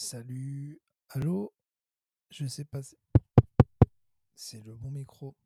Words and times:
Salut, 0.00 0.80
allô? 1.08 1.52
Je 2.30 2.46
sais 2.46 2.64
pas 2.64 2.84
si 2.84 2.96
c'est 4.36 4.64
le 4.64 4.76
bon 4.76 4.92
micro. 4.92 5.36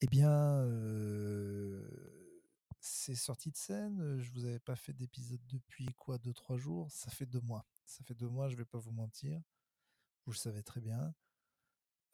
Eh 0.00 0.08
bien, 0.08 0.58
euh, 0.64 2.42
c'est 2.80 3.14
sorti 3.14 3.52
de 3.52 3.56
scène. 3.56 4.18
Je 4.18 4.28
vous 4.32 4.44
avais 4.44 4.58
pas 4.58 4.74
fait 4.74 4.92
d'épisode 4.92 5.46
depuis 5.46 5.86
quoi, 5.94 6.18
deux, 6.18 6.32
trois 6.32 6.56
jours? 6.56 6.90
Ça 6.90 7.12
fait 7.12 7.26
deux 7.26 7.42
mois. 7.42 7.64
Ça 7.86 8.02
fait 8.02 8.16
deux 8.16 8.28
mois, 8.28 8.48
je 8.48 8.56
vais 8.56 8.64
pas 8.64 8.80
vous 8.80 8.90
mentir. 8.90 9.40
Vous 10.26 10.32
le 10.32 10.36
savez 10.36 10.64
très 10.64 10.80
bien. 10.80 11.14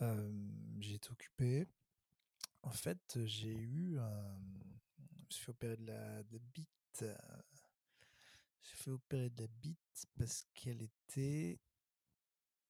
Euh, 0.02 0.30
j'ai 0.78 0.96
été 0.96 1.10
occupé. 1.10 1.66
En 2.60 2.70
fait, 2.70 3.18
j'ai 3.24 3.56
eu 3.56 3.98
un. 3.98 4.38
Je 4.98 5.24
me 5.24 5.30
suis 5.30 5.48
opérer 5.48 5.78
de 5.78 5.86
la, 5.86 6.22
de 6.22 6.32
la 6.34 6.38
bite. 6.52 7.06
J'ai 8.62 8.76
fait 8.76 8.90
opérer 8.90 9.30
de 9.30 9.42
la 9.42 9.48
bite 9.48 10.06
parce 10.16 10.44
qu'elle 10.54 10.82
était 10.82 11.58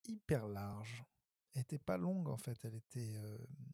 hyper 0.05 0.47
large. 0.49 1.05
Elle 1.53 1.63
était 1.63 1.79
pas 1.79 1.97
longue 1.97 2.29
en 2.29 2.37
fait, 2.37 2.65
elle 2.65 2.77
était 2.77 3.17
une 3.17 3.73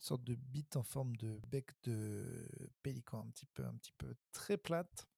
sorte 0.00 0.24
de 0.24 0.34
bite 0.34 0.76
en 0.76 0.82
forme 0.82 1.14
de 1.16 1.40
bec 1.48 1.70
de 1.84 2.48
pélican, 2.82 3.20
un 3.20 3.30
petit 3.30 3.46
peu, 3.46 3.64
un 3.64 3.74
petit 3.74 3.92
peu 3.92 4.16
très 4.32 4.56
plate, 4.56 5.08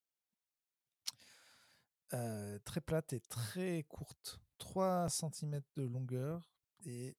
très 2.10 2.80
plate 2.82 3.14
et 3.14 3.20
très 3.20 3.82
courte, 3.84 4.40
3 4.58 5.08
cm 5.08 5.62
de 5.76 5.82
longueur 5.84 6.54
et 6.84 7.16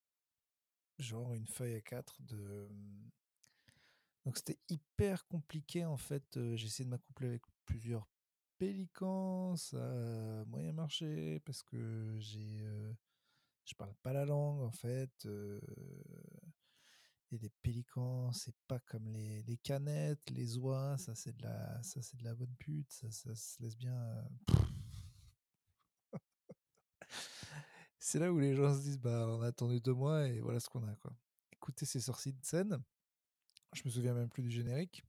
genre 1.00 1.34
une 1.34 1.48
feuille 1.48 1.76
à 1.76 1.82
4 1.82 2.22
de. 2.22 2.70
Donc 4.24 4.38
c'était 4.38 4.60
hyper 4.70 5.28
compliqué 5.28 5.86
en 5.86 5.98
fait. 5.98 6.24
J'ai 6.56 6.68
essayé 6.68 6.86
de 6.86 6.92
m'accoupler 6.92 7.30
avec 7.30 7.42
plusieurs 7.66 8.08
pélicans, 8.58 9.56
a 9.74 10.46
moyen 10.46 10.74
marché 10.74 11.40
parce 11.46 11.64
que 11.64 12.16
j'ai 12.20 12.60
euh, 12.62 12.94
je 13.66 13.76
parle 13.76 13.96
pas 14.04 14.14
la 14.14 14.26
langue 14.26 14.62
en 14.62 14.72
fait. 14.72 15.12
euh, 15.26 15.60
et 17.32 17.38
les 17.38 17.50
pélicans, 17.62 18.32
c'est 18.32 18.56
pas 18.68 18.80
comme 18.80 19.08
les, 19.10 19.44
les 19.44 19.58
canettes, 19.58 20.30
les 20.32 20.58
oies, 20.58 20.98
ça 20.98 21.14
c'est 21.16 21.36
de 21.38 21.44
la, 21.44 21.82
ça 21.84 22.02
c'est 22.02 22.18
de 22.18 22.24
la 22.24 22.34
bonne 22.36 22.56
pute, 22.58 22.92
ça, 22.92 23.12
se 23.12 23.62
laisse 23.62 23.78
bien. 23.78 23.96
euh, 23.96 24.58
C'est 28.00 28.20
là 28.20 28.32
où 28.32 28.40
les 28.40 28.56
gens 28.56 28.74
se 28.76 28.82
disent, 28.82 29.00
bah 29.00 29.26
on 29.30 29.42
a 29.42 29.48
attendu 29.48 29.80
deux 29.82 29.94
mois 29.94 30.28
et 30.28 30.40
voilà 30.42 30.60
ce 30.60 30.70
qu'on 30.70 30.84
a 30.88 30.96
quoi. 30.96 31.14
Écoutez 31.52 31.86
ces 31.86 32.00
sorties 32.02 32.34
de 32.34 32.44
scène, 32.46 32.82
je 33.74 33.84
me 33.86 33.90
souviens 33.92 34.14
même 34.14 34.30
plus 34.30 34.44
du 34.44 34.52
générique. 34.52 35.04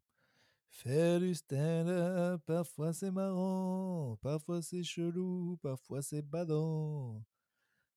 Faire 0.69 1.21
du 1.21 1.35
stand-up, 1.35 2.43
parfois 2.45 2.93
c'est 2.93 3.11
marrant, 3.11 4.17
parfois 4.21 4.63
c'est 4.63 4.83
chelou, 4.83 5.57
parfois 5.63 6.03
c'est 6.03 6.23
badant. 6.23 7.25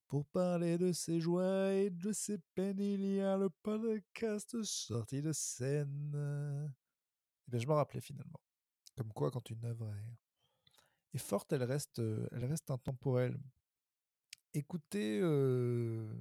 Pour 0.07 0.25
parler 0.25 0.77
de 0.77 0.91
ses 0.91 1.19
joies 1.19 1.73
et 1.73 1.89
de 1.89 2.11
ses 2.11 2.39
peines, 2.55 2.79
il 2.79 3.05
y 3.05 3.21
a 3.21 3.37
le 3.37 3.49
podcast 3.49 4.63
sorti 4.63 5.21
de 5.21 5.31
scène. 5.31 6.73
Et 7.47 7.51
bien, 7.51 7.59
je 7.59 7.67
m'en 7.67 7.75
rappelais 7.75 8.01
finalement. 8.01 8.39
Comme 8.97 9.13
quoi, 9.13 9.29
quand 9.29 9.49
une 9.49 9.63
œuvre 9.65 9.93
est, 11.13 11.19
forte, 11.19 11.53
elle 11.53 11.63
reste, 11.63 11.99
elle 11.99 12.45
reste 12.45 12.71
intemporelle. 12.71 13.39
Écoutez, 14.53 15.19
euh, 15.21 16.11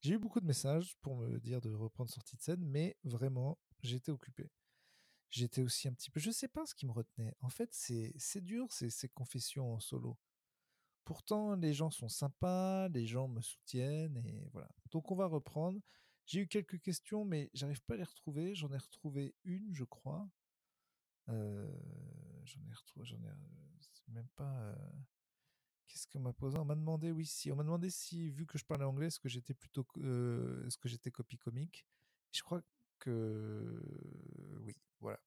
j'ai 0.00 0.14
eu 0.14 0.18
beaucoup 0.18 0.40
de 0.40 0.46
messages 0.46 0.94
pour 1.02 1.16
me 1.16 1.40
dire 1.40 1.60
de 1.60 1.72
reprendre 1.72 2.10
sortie 2.10 2.36
de 2.36 2.42
scène, 2.42 2.64
mais 2.64 2.96
vraiment, 3.02 3.58
j'étais 3.82 4.12
occupé. 4.12 4.48
J'étais 5.30 5.62
aussi 5.62 5.88
un 5.88 5.92
petit 5.92 6.10
peu. 6.10 6.20
Je 6.20 6.30
sais 6.30 6.48
pas 6.48 6.64
ce 6.66 6.74
qui 6.74 6.86
me 6.86 6.92
retenait. 6.92 7.34
En 7.40 7.48
fait, 7.48 7.72
c'est 7.72 8.40
dur 8.40 8.72
ces, 8.72 8.90
ces 8.90 9.08
confessions 9.08 9.74
en 9.74 9.80
solo. 9.80 10.16
Pourtant, 11.04 11.54
les 11.56 11.72
gens 11.72 11.90
sont 11.90 12.08
sympas, 12.08 12.88
les 12.88 13.06
gens 13.06 13.28
me 13.28 13.40
soutiennent 13.40 14.16
et 14.26 14.48
voilà. 14.52 14.68
Donc, 14.90 15.10
on 15.10 15.16
va 15.16 15.26
reprendre. 15.26 15.80
J'ai 16.26 16.40
eu 16.40 16.48
quelques 16.48 16.80
questions, 16.80 17.24
mais 17.24 17.50
j'arrive 17.54 17.80
pas 17.82 17.94
à 17.94 17.96
les 17.98 18.02
retrouver. 18.04 18.54
J'en 18.54 18.72
ai 18.72 18.78
retrouvé 18.78 19.34
une, 19.44 19.72
je 19.72 19.84
crois. 19.84 20.28
Euh, 21.28 21.68
j'en 22.44 22.60
ai 22.68 22.72
retrouvé, 22.72 23.04
j'en 23.06 23.22
ai 23.22 23.28
euh, 23.28 24.08
même 24.08 24.28
pas. 24.36 24.58
euh, 24.62 24.74
Qu'est-ce 25.88 26.06
qu'on 26.08 26.20
m'a 26.20 26.32
posé? 26.32 26.58
On 26.58 26.64
m'a 26.64 26.74
demandé, 26.74 27.10
oui, 27.12 27.26
si. 27.26 27.50
On 27.52 27.56
m'a 27.56 27.62
demandé 27.64 27.90
si, 27.90 28.28
vu 28.30 28.44
que 28.46 28.58
je 28.58 28.64
parlais 28.64 28.84
anglais, 28.84 29.06
est-ce 29.06 29.20
que 29.20 29.28
j'étais 29.28 29.54
plutôt, 29.54 29.86
est-ce 29.96 30.78
que 30.78 30.88
j'étais 30.88 31.10
copie 31.10 31.38
comique? 31.38 31.86
Je 32.32 32.42
crois 32.42 32.62
que 32.98 33.80
oui. 34.62 34.76
Voilà. 35.00 35.20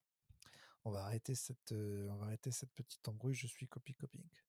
On 0.85 0.91
va 0.91 1.03
arrêter 1.05 1.35
cette, 1.35 1.71
euh, 1.73 2.07
on 2.09 2.15
va 2.17 2.25
arrêter 2.27 2.51
cette 2.51 2.71
petite 2.73 3.07
embrouille. 3.07 3.35
Je 3.35 3.47
suis 3.47 3.67
copie 3.67 3.95
comique. 3.95 4.45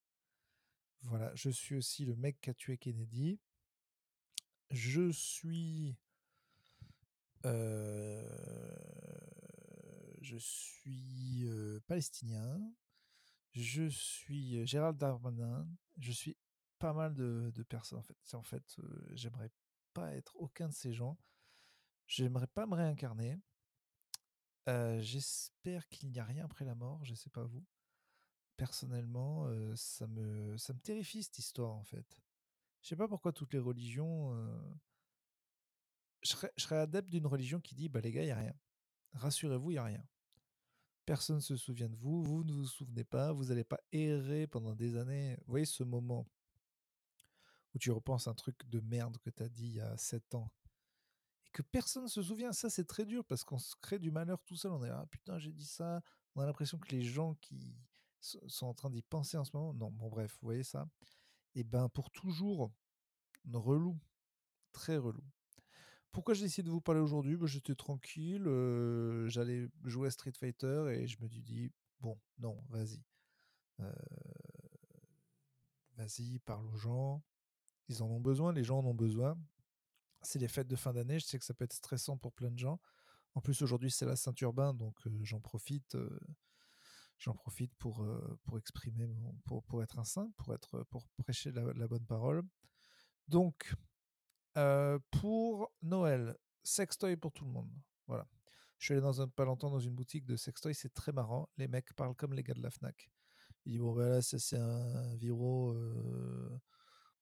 Voilà. 1.03 1.33
Je 1.35 1.49
suis 1.49 1.75
aussi 1.75 2.05
le 2.05 2.15
mec 2.15 2.39
qui 2.41 2.49
a 2.49 2.53
tué 2.53 2.77
Kennedy. 2.77 3.39
Je 4.71 5.11
suis. 5.11 5.97
euh, 7.45 8.23
je 10.21 10.37
suis 10.37 11.43
euh, 11.45 11.79
palestinien. 11.87 12.59
Je 13.53 13.87
suis 13.89 14.57
euh, 14.57 14.65
Gérald 14.65 14.97
Darmanin. 14.97 15.67
Je 15.97 16.11
suis 16.11 16.37
pas 16.79 16.93
mal 16.93 17.13
de, 17.13 17.51
de 17.53 17.63
personnes 17.63 17.99
en 17.99 18.03
fait. 18.03 18.17
En 18.33 18.43
fait, 18.43 18.75
euh, 18.79 19.07
j'aimerais 19.13 19.51
pas 19.93 20.15
être 20.15 20.35
aucun 20.37 20.69
de 20.69 20.73
ces 20.73 20.93
gens. 20.93 21.17
J'aimerais 22.11 22.47
pas 22.47 22.65
me 22.65 22.75
réincarner. 22.75 23.39
J'espère 24.67 25.87
qu'il 25.87 26.11
n'y 26.11 26.19
a 26.19 26.25
rien 26.25 26.43
après 26.43 26.65
la 26.65 26.75
mort. 26.75 27.05
Je 27.05 27.15
sais 27.15 27.29
pas 27.29 27.45
vous. 27.45 27.65
Personnellement, 28.57 29.47
ça 29.77 30.07
me 30.07 30.57
ça 30.57 30.73
me 30.73 30.79
terrifie 30.79 31.23
cette 31.23 31.39
histoire 31.39 31.73
en 31.73 31.85
fait. 31.85 32.19
Je 32.81 32.89
sais 32.89 32.97
pas 32.97 33.07
pourquoi 33.07 33.31
toutes 33.31 33.53
les 33.53 33.59
religions. 33.59 34.35
je, 36.21 36.35
serais, 36.57 36.77
adepte 36.77 37.07
d'une 37.07 37.27
religion 37.27 37.61
qui 37.61 37.75
dit 37.75 37.87
bah 37.87 38.01
les 38.01 38.11
gars, 38.11 38.23
il 38.23 38.27
y 38.27 38.31
a 38.31 38.39
rien. 38.39 38.55
Rassurez-vous, 39.13 39.71
il 39.71 39.75
y 39.75 39.77
a 39.77 39.85
rien. 39.85 40.05
Personne 41.05 41.37
ne 41.37 41.41
se 41.41 41.55
souvient 41.55 41.89
de 41.89 41.95
vous, 41.95 42.23
vous 42.23 42.43
ne 42.43 42.51
vous 42.51 42.67
souvenez 42.67 43.05
pas, 43.05 43.31
vous 43.31 43.45
n'allez 43.45 43.63
pas 43.63 43.79
errer 43.93 44.47
pendant 44.47 44.75
des 44.75 44.97
années. 44.97 45.37
Vous 45.45 45.51
voyez 45.51 45.65
ce 45.65 45.83
moment 45.83 46.27
où 47.73 47.79
tu 47.79 47.89
repenses 47.89 48.27
un 48.27 48.35
truc 48.35 48.67
de 48.69 48.81
merde 48.81 49.17
que 49.19 49.29
tu 49.29 49.43
as 49.43 49.49
dit 49.49 49.67
il 49.67 49.75
y 49.75 49.79
a 49.79 49.95
7 49.95 50.35
ans? 50.35 50.51
Que 51.51 51.61
personne 51.61 52.03
ne 52.03 52.07
se 52.07 52.21
souvient, 52.21 52.53
ça 52.53 52.69
c'est 52.69 52.85
très 52.85 53.05
dur 53.05 53.25
parce 53.25 53.43
qu'on 53.43 53.57
se 53.57 53.75
crée 53.81 53.99
du 53.99 54.11
malheur 54.11 54.41
tout 54.43 54.55
seul. 54.55 54.71
On 54.71 54.83
est 54.83 54.89
ah 54.89 55.05
putain, 55.09 55.37
j'ai 55.37 55.51
dit 55.51 55.65
ça. 55.65 56.01
On 56.35 56.41
a 56.41 56.45
l'impression 56.45 56.77
que 56.77 56.89
les 56.95 57.03
gens 57.03 57.35
qui 57.35 57.75
sont 58.21 58.67
en 58.67 58.73
train 58.73 58.89
d'y 58.89 59.01
penser 59.01 59.37
en 59.37 59.43
ce 59.43 59.55
moment, 59.55 59.73
non, 59.73 59.91
bon, 59.91 60.09
bref, 60.09 60.37
vous 60.41 60.47
voyez 60.47 60.63
ça. 60.63 60.87
Et 61.55 61.63
ben 61.63 61.89
pour 61.89 62.09
toujours, 62.11 62.71
relou, 63.51 63.99
très 64.71 64.97
relou. 64.97 65.23
Pourquoi 66.11 66.33
j'ai 66.33 66.43
décidé 66.43 66.67
de 66.67 66.71
vous 66.71 66.81
parler 66.81 67.01
aujourd'hui? 67.01 67.37
Ben, 67.37 67.47
J'étais 67.47 67.75
tranquille, 67.75 68.43
j'allais 69.27 69.67
jouer 69.85 70.07
à 70.07 70.11
Street 70.11 70.33
Fighter 70.37 70.85
et 70.93 71.07
je 71.07 71.21
me 71.21 71.27
suis 71.27 71.41
dit, 71.41 71.71
bon, 71.99 72.19
non, 72.39 72.61
vas-y. 72.69 73.01
Euh, 73.79 73.91
vas-y, 75.95 76.39
parle 76.39 76.67
aux 76.67 76.77
gens. 76.77 77.23
Ils 77.87 78.03
en 78.03 78.07
ont 78.07 78.21
besoin, 78.21 78.53
les 78.53 78.63
gens 78.63 78.79
en 78.79 78.85
ont 78.85 78.93
besoin. 78.93 79.37
C'est 80.23 80.39
les 80.39 80.47
fêtes 80.47 80.67
de 80.67 80.75
fin 80.75 80.93
d'année, 80.93 81.19
je 81.19 81.25
sais 81.25 81.39
que 81.39 81.45
ça 81.45 81.53
peut 81.53 81.65
être 81.65 81.73
stressant 81.73 82.17
pour 82.17 82.33
plein 82.33 82.51
de 82.51 82.57
gens. 82.57 82.79
En 83.33 83.41
plus, 83.41 83.61
aujourd'hui, 83.61 83.89
c'est 83.91 84.05
la 84.05 84.15
Saint-Urbain, 84.15 84.73
donc 84.73 84.95
j'en 85.23 85.39
profite. 85.39 85.97
pour, 87.77 88.57
exprimer, 88.57 89.07
pour, 89.45 89.83
être 89.83 89.99
un 89.99 90.03
saint, 90.03 90.31
pour, 90.37 90.53
être, 90.53 90.83
pour 90.89 91.07
prêcher 91.17 91.51
la, 91.51 91.87
bonne 91.87 92.05
parole. 92.05 92.43
Donc, 93.27 93.73
pour 95.11 95.71
Noël, 95.81 96.35
sextoy 96.63 97.15
pour 97.15 97.31
tout 97.31 97.45
le 97.45 97.51
monde. 97.51 97.71
Voilà. 98.07 98.27
Je 98.77 98.85
suis 98.85 98.93
allé 98.93 99.01
dans 99.01 99.21
un, 99.21 99.27
pas 99.27 99.45
longtemps 99.45 99.69
dans 99.69 99.79
une 99.79 99.93
boutique 99.93 100.25
de 100.25 100.35
sextoy, 100.35 100.73
c'est 100.73 100.93
très 100.93 101.11
marrant. 101.11 101.47
Les 101.57 101.67
mecs 101.67 101.93
parlent 101.93 102.15
comme 102.15 102.33
les 102.33 102.43
gars 102.43 102.55
de 102.55 102.61
la 102.61 102.71
Fnac. 102.71 103.09
Ils 103.65 103.73
disent 103.73 103.81
bon 103.81 103.93
ben 103.93 104.09
là 104.09 104.21
c'est 104.21 104.57
un 104.57 105.15
Viro. 105.15 105.75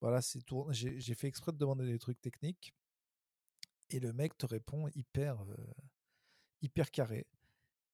voilà 0.02 0.22
c'est 0.22 0.42
tourné. 0.42 0.74
J'ai 0.74 1.16
fait 1.16 1.28
exprès 1.28 1.52
de 1.52 1.58
demander 1.58 1.86
des 1.86 2.00
trucs 2.00 2.22
techniques 2.22 2.74
et 3.90 4.00
le 4.00 4.14
mec 4.14 4.38
te 4.38 4.46
répond 4.46 4.88
hyper 4.96 5.38
hyper 6.62 6.92
carré 6.92 7.28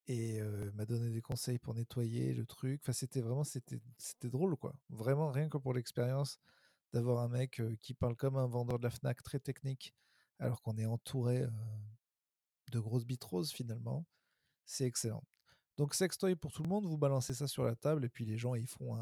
et 0.08 0.40
m'a 0.74 0.86
donné 0.86 1.10
des 1.10 1.22
conseils 1.22 1.58
pour 1.58 1.74
nettoyer 1.74 2.34
le 2.34 2.46
truc. 2.46 2.80
Enfin 2.82 2.92
c'était 2.92 3.20
vraiment 3.20 3.44
c'était 3.44 3.80
c'était 3.98 4.28
drôle 4.30 4.56
quoi. 4.56 4.74
Vraiment 4.88 5.30
rien 5.30 5.48
que 5.48 5.58
pour 5.58 5.74
l'expérience 5.74 6.38
d'avoir 6.92 7.20
un 7.20 7.28
mec 7.28 7.60
qui 7.80 7.94
parle 7.94 8.16
comme 8.16 8.36
un 8.36 8.46
vendeur 8.46 8.78
de 8.78 8.84
la 8.84 8.90
Fnac 8.90 9.22
très 9.22 9.40
technique 9.40 9.94
alors 10.38 10.62
qu'on 10.62 10.76
est 10.78 10.86
entouré 10.86 11.46
de 12.70 12.80
grosses 12.80 13.06
bitroses 13.06 13.52
finalement. 13.52 14.06
C'est 14.64 14.84
excellent. 14.84 15.24
Donc 15.76 15.94
sextoy 15.94 16.36
pour 16.36 16.52
tout 16.52 16.62
le 16.62 16.68
monde, 16.68 16.86
vous 16.86 16.98
balancez 16.98 17.34
ça 17.34 17.48
sur 17.48 17.64
la 17.64 17.76
table 17.76 18.04
et 18.04 18.08
puis 18.08 18.24
les 18.24 18.38
gens 18.38 18.54
ils 18.54 18.68
font 18.68 18.96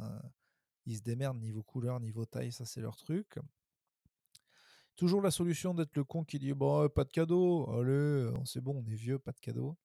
ils 0.87 0.97
se 0.97 1.03
démerdent 1.03 1.41
niveau 1.41 1.63
couleur, 1.63 2.01
niveau 2.01 2.27
taille, 2.27 2.53
ça 2.53 2.65
c'est 2.65 2.81
leur 2.81 2.97
truc. 2.97 3.39
Toujours 4.97 5.21
la 5.21 5.31
solution 5.31 5.75
d'être 5.75 5.97
le 5.97 6.05
con 6.05 6.25
qui 6.25 6.39
dit 6.39 6.53
bon 6.53 6.85
euh, 6.85 6.89
pas 6.89 7.05
de 7.05 7.11
cadeau, 7.11 7.69
allez 7.71 7.91
euh, 7.93 8.33
c'est 8.45 8.61
bon 8.61 8.83
on 8.85 8.91
est 8.91 8.95
vieux, 8.95 9.19
pas 9.19 9.33
de 9.33 9.41
cadeau. 9.41 9.77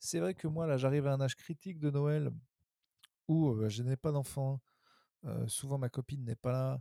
C'est 0.00 0.18
vrai 0.20 0.34
que 0.34 0.48
moi 0.48 0.66
là 0.66 0.76
j'arrive 0.76 1.06
à 1.06 1.12
un 1.14 1.20
âge 1.20 1.36
critique 1.36 1.78
de 1.78 1.90
Noël 1.90 2.30
où 3.28 3.50
euh, 3.50 3.68
je 3.68 3.82
n'ai 3.82 3.96
pas 3.96 4.10
d'enfant, 4.12 4.60
euh, 5.24 5.46
souvent 5.48 5.78
ma 5.78 5.88
copine 5.88 6.24
n'est 6.24 6.36
pas 6.36 6.52
là, 6.52 6.80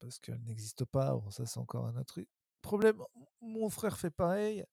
parce 0.00 0.18
qu'elle 0.18 0.42
n'existe 0.44 0.84
pas. 0.84 1.14
Bon, 1.14 1.30
ça, 1.30 1.46
c'est 1.46 1.58
encore 1.58 1.86
un 1.86 1.96
autre. 1.96 2.20
Problème, 2.62 3.00
mon 3.40 3.68
frère 3.70 3.96
fait 3.98 4.10
pareil. 4.10 4.64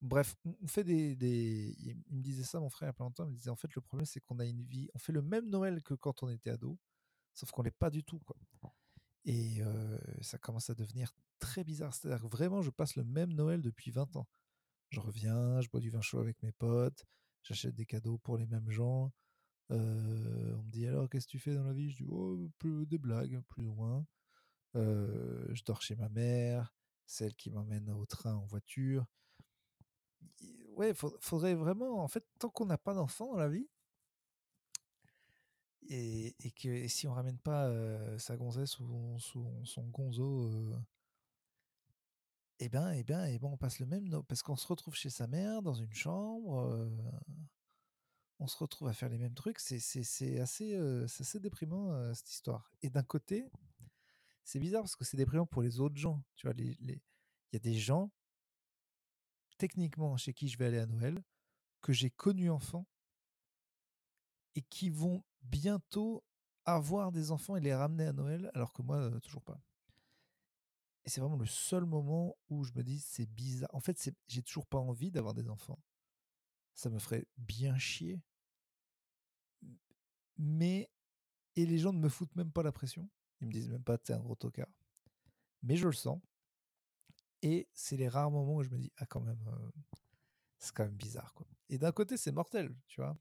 Bref, 0.00 0.34
on 0.62 0.66
fait 0.66 0.84
des, 0.84 1.16
des, 1.16 1.74
Il 1.78 2.16
me 2.16 2.22
disait 2.22 2.44
ça, 2.44 2.60
mon 2.60 2.68
frère, 2.70 2.88
il 2.88 2.90
n'y 2.90 2.90
a 2.90 2.94
pas 2.94 3.04
longtemps. 3.04 3.24
Il 3.24 3.30
me 3.30 3.36
disait 3.36 3.50
en 3.50 3.56
fait, 3.56 3.74
le 3.74 3.80
problème, 3.80 4.06
c'est 4.06 4.20
qu'on 4.20 4.38
a 4.38 4.44
une 4.44 4.62
vie. 4.62 4.88
On 4.94 4.98
fait 4.98 5.12
le 5.12 5.22
même 5.22 5.48
Noël 5.48 5.82
que 5.82 5.94
quand 5.94 6.22
on 6.22 6.28
était 6.28 6.50
ado, 6.50 6.78
sauf 7.32 7.50
qu'on 7.50 7.62
l'est 7.62 7.70
pas 7.70 7.90
du 7.90 8.04
tout. 8.04 8.18
Quoi. 8.20 8.36
Et 9.24 9.62
ça 10.20 10.38
commence 10.38 10.70
à 10.70 10.74
devenir 10.74 11.12
très 11.38 11.64
bizarre. 11.64 11.94
C'est-à-dire 11.94 12.22
que 12.22 12.28
vraiment, 12.28 12.62
je 12.62 12.70
passe 12.70 12.96
le 12.96 13.04
même 13.04 13.32
Noël 13.32 13.62
depuis 13.62 13.90
20 13.90 14.16
ans. 14.16 14.26
Je 14.90 15.00
reviens, 15.00 15.60
je 15.60 15.68
bois 15.68 15.80
du 15.80 15.90
vin 15.90 16.00
chaud 16.00 16.18
avec 16.18 16.42
mes 16.42 16.52
potes, 16.52 17.04
j'achète 17.42 17.74
des 17.74 17.86
cadeaux 17.86 18.18
pour 18.18 18.36
les 18.36 18.46
mêmes 18.46 18.70
gens. 18.70 19.12
on 19.70 19.74
me 19.74 20.70
dit 20.70 20.86
alors, 20.86 21.08
qu'est-ce 21.08 21.26
que 21.26 21.32
tu 21.32 21.38
fais 21.38 21.54
dans 21.54 21.64
la 21.64 21.72
vie? 21.72 21.90
Je 21.90 21.96
dis, 21.96 22.08
oh, 22.08 22.50
plus, 22.58 22.86
des 22.86 22.98
blagues, 22.98 23.40
plus 23.48 23.66
moins. 23.66 24.06
je 24.74 25.64
dors 25.64 25.82
chez 25.82 25.96
ma 25.96 26.08
mère, 26.08 26.74
celle 27.06 27.34
qui 27.34 27.50
m'emmène 27.50 27.90
au 27.90 28.06
train 28.06 28.34
en 28.34 28.44
voiture. 28.44 29.06
Ouais, 30.76 30.92
faudrait 30.94 31.54
vraiment, 31.54 32.02
en 32.02 32.08
fait, 32.08 32.26
tant 32.38 32.50
qu'on 32.50 32.66
n'a 32.66 32.78
pas 32.78 32.94
d'enfant 32.94 33.32
dans 33.32 33.38
la 33.38 33.48
vie, 33.48 33.68
et, 35.88 36.34
que 36.52 36.88
si 36.88 37.06
on 37.06 37.12
ramène 37.12 37.38
pas 37.38 37.70
sa 38.18 38.36
gonzesse 38.36 38.78
ou 38.80 39.18
son, 39.18 39.88
gonzo, 39.88 40.50
et 42.60 42.66
eh 42.66 42.68
ben, 42.68 42.92
eh 42.92 43.04
ben, 43.04 43.26
et 43.26 43.38
ben, 43.38 43.48
on 43.48 43.56
passe 43.56 43.80
le 43.80 43.86
même, 43.86 44.22
parce 44.28 44.42
qu'on 44.42 44.56
se 44.56 44.66
retrouve 44.66 44.94
chez 44.94 45.10
sa 45.10 45.26
mère 45.26 45.60
dans 45.60 45.74
une 45.74 45.92
chambre, 45.92 46.88
on 48.38 48.46
se 48.46 48.56
retrouve 48.56 48.88
à 48.88 48.92
faire 48.92 49.08
les 49.08 49.18
mêmes 49.18 49.34
trucs. 49.34 49.58
C'est 49.58 50.40
assez, 50.40 50.74
assez 50.74 51.40
déprimant 51.40 52.14
cette 52.14 52.30
histoire. 52.30 52.72
Et 52.82 52.90
d'un 52.90 53.02
côté, 53.02 53.50
c'est 54.44 54.58
bizarre 54.58 54.82
parce 54.82 54.96
que 54.96 55.04
c'est 55.04 55.16
déprimant 55.16 55.46
pour 55.46 55.62
les 55.62 55.80
autres 55.80 55.96
gens. 55.96 56.22
Tu 56.36 56.46
vois, 56.46 56.54
il 56.58 57.00
y 57.52 57.56
a 57.56 57.58
des 57.58 57.74
gens, 57.74 58.10
techniquement, 59.58 60.16
chez 60.16 60.32
qui 60.32 60.48
je 60.48 60.58
vais 60.58 60.66
aller 60.66 60.78
à 60.78 60.86
Noël, 60.86 61.22
que 61.80 61.92
j'ai 61.92 62.10
connus 62.10 62.50
enfants 62.50 62.86
et 64.54 64.62
qui 64.62 64.90
vont 64.90 65.24
bientôt 65.44 66.24
avoir 66.64 67.12
des 67.12 67.30
enfants 67.30 67.56
et 67.56 67.60
les 67.60 67.74
ramener 67.74 68.06
à 68.06 68.12
Noël, 68.12 68.50
alors 68.54 68.72
que 68.72 68.82
moi, 68.82 69.10
toujours 69.20 69.42
pas. 69.42 69.60
Et 71.04 71.10
c'est 71.10 71.20
vraiment 71.20 71.36
le 71.36 71.46
seul 71.46 71.84
moment 71.84 72.36
où 72.48 72.64
je 72.64 72.72
me 72.74 72.82
dis, 72.82 72.98
c'est 72.98 73.26
bizarre. 73.26 73.68
En 73.74 73.80
fait, 73.80 74.10
j'ai 74.26 74.42
toujours 74.42 74.66
pas 74.66 74.78
envie 74.78 75.10
d'avoir 75.10 75.34
des 75.34 75.48
enfants. 75.48 75.78
Ça 76.74 76.88
me 76.88 76.98
ferait 76.98 77.26
bien 77.36 77.76
chier. 77.76 78.22
Mais, 80.38 80.90
et 81.56 81.66
les 81.66 81.78
gens 81.78 81.92
ne 81.92 81.98
me 82.00 82.08
foutent 82.08 82.34
même 82.36 82.50
pas 82.50 82.62
la 82.62 82.72
pression. 82.72 83.08
Ils 83.40 83.46
me 83.46 83.52
disent 83.52 83.68
même 83.68 83.84
pas, 83.84 83.98
t'es 83.98 84.14
un 84.14 84.20
gros 84.20 84.34
tocard. 84.34 84.72
Mais 85.62 85.76
je 85.76 85.86
le 85.86 85.92
sens. 85.92 86.20
Et 87.42 87.68
c'est 87.74 87.98
les 87.98 88.08
rares 88.08 88.30
moments 88.30 88.56
où 88.56 88.62
je 88.62 88.70
me 88.70 88.78
dis, 88.78 88.90
ah, 88.96 89.04
quand 89.04 89.20
même, 89.20 89.44
c'est 90.58 90.74
quand 90.74 90.84
même 90.84 90.96
bizarre, 90.96 91.34
quoi. 91.34 91.46
Et 91.68 91.76
d'un 91.76 91.92
côté, 91.92 92.16
c'est 92.16 92.32
mortel, 92.32 92.74
tu 92.86 93.02
vois? 93.02 93.16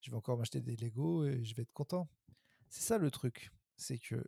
Je 0.00 0.10
vais 0.10 0.16
encore 0.16 0.38
m'acheter 0.38 0.60
des 0.60 0.76
Lego 0.76 1.24
et 1.24 1.44
je 1.44 1.54
vais 1.54 1.62
être 1.62 1.72
content. 1.72 2.08
C'est 2.68 2.82
ça 2.82 2.98
le 2.98 3.10
truc, 3.10 3.50
c'est 3.76 3.98
que 3.98 4.24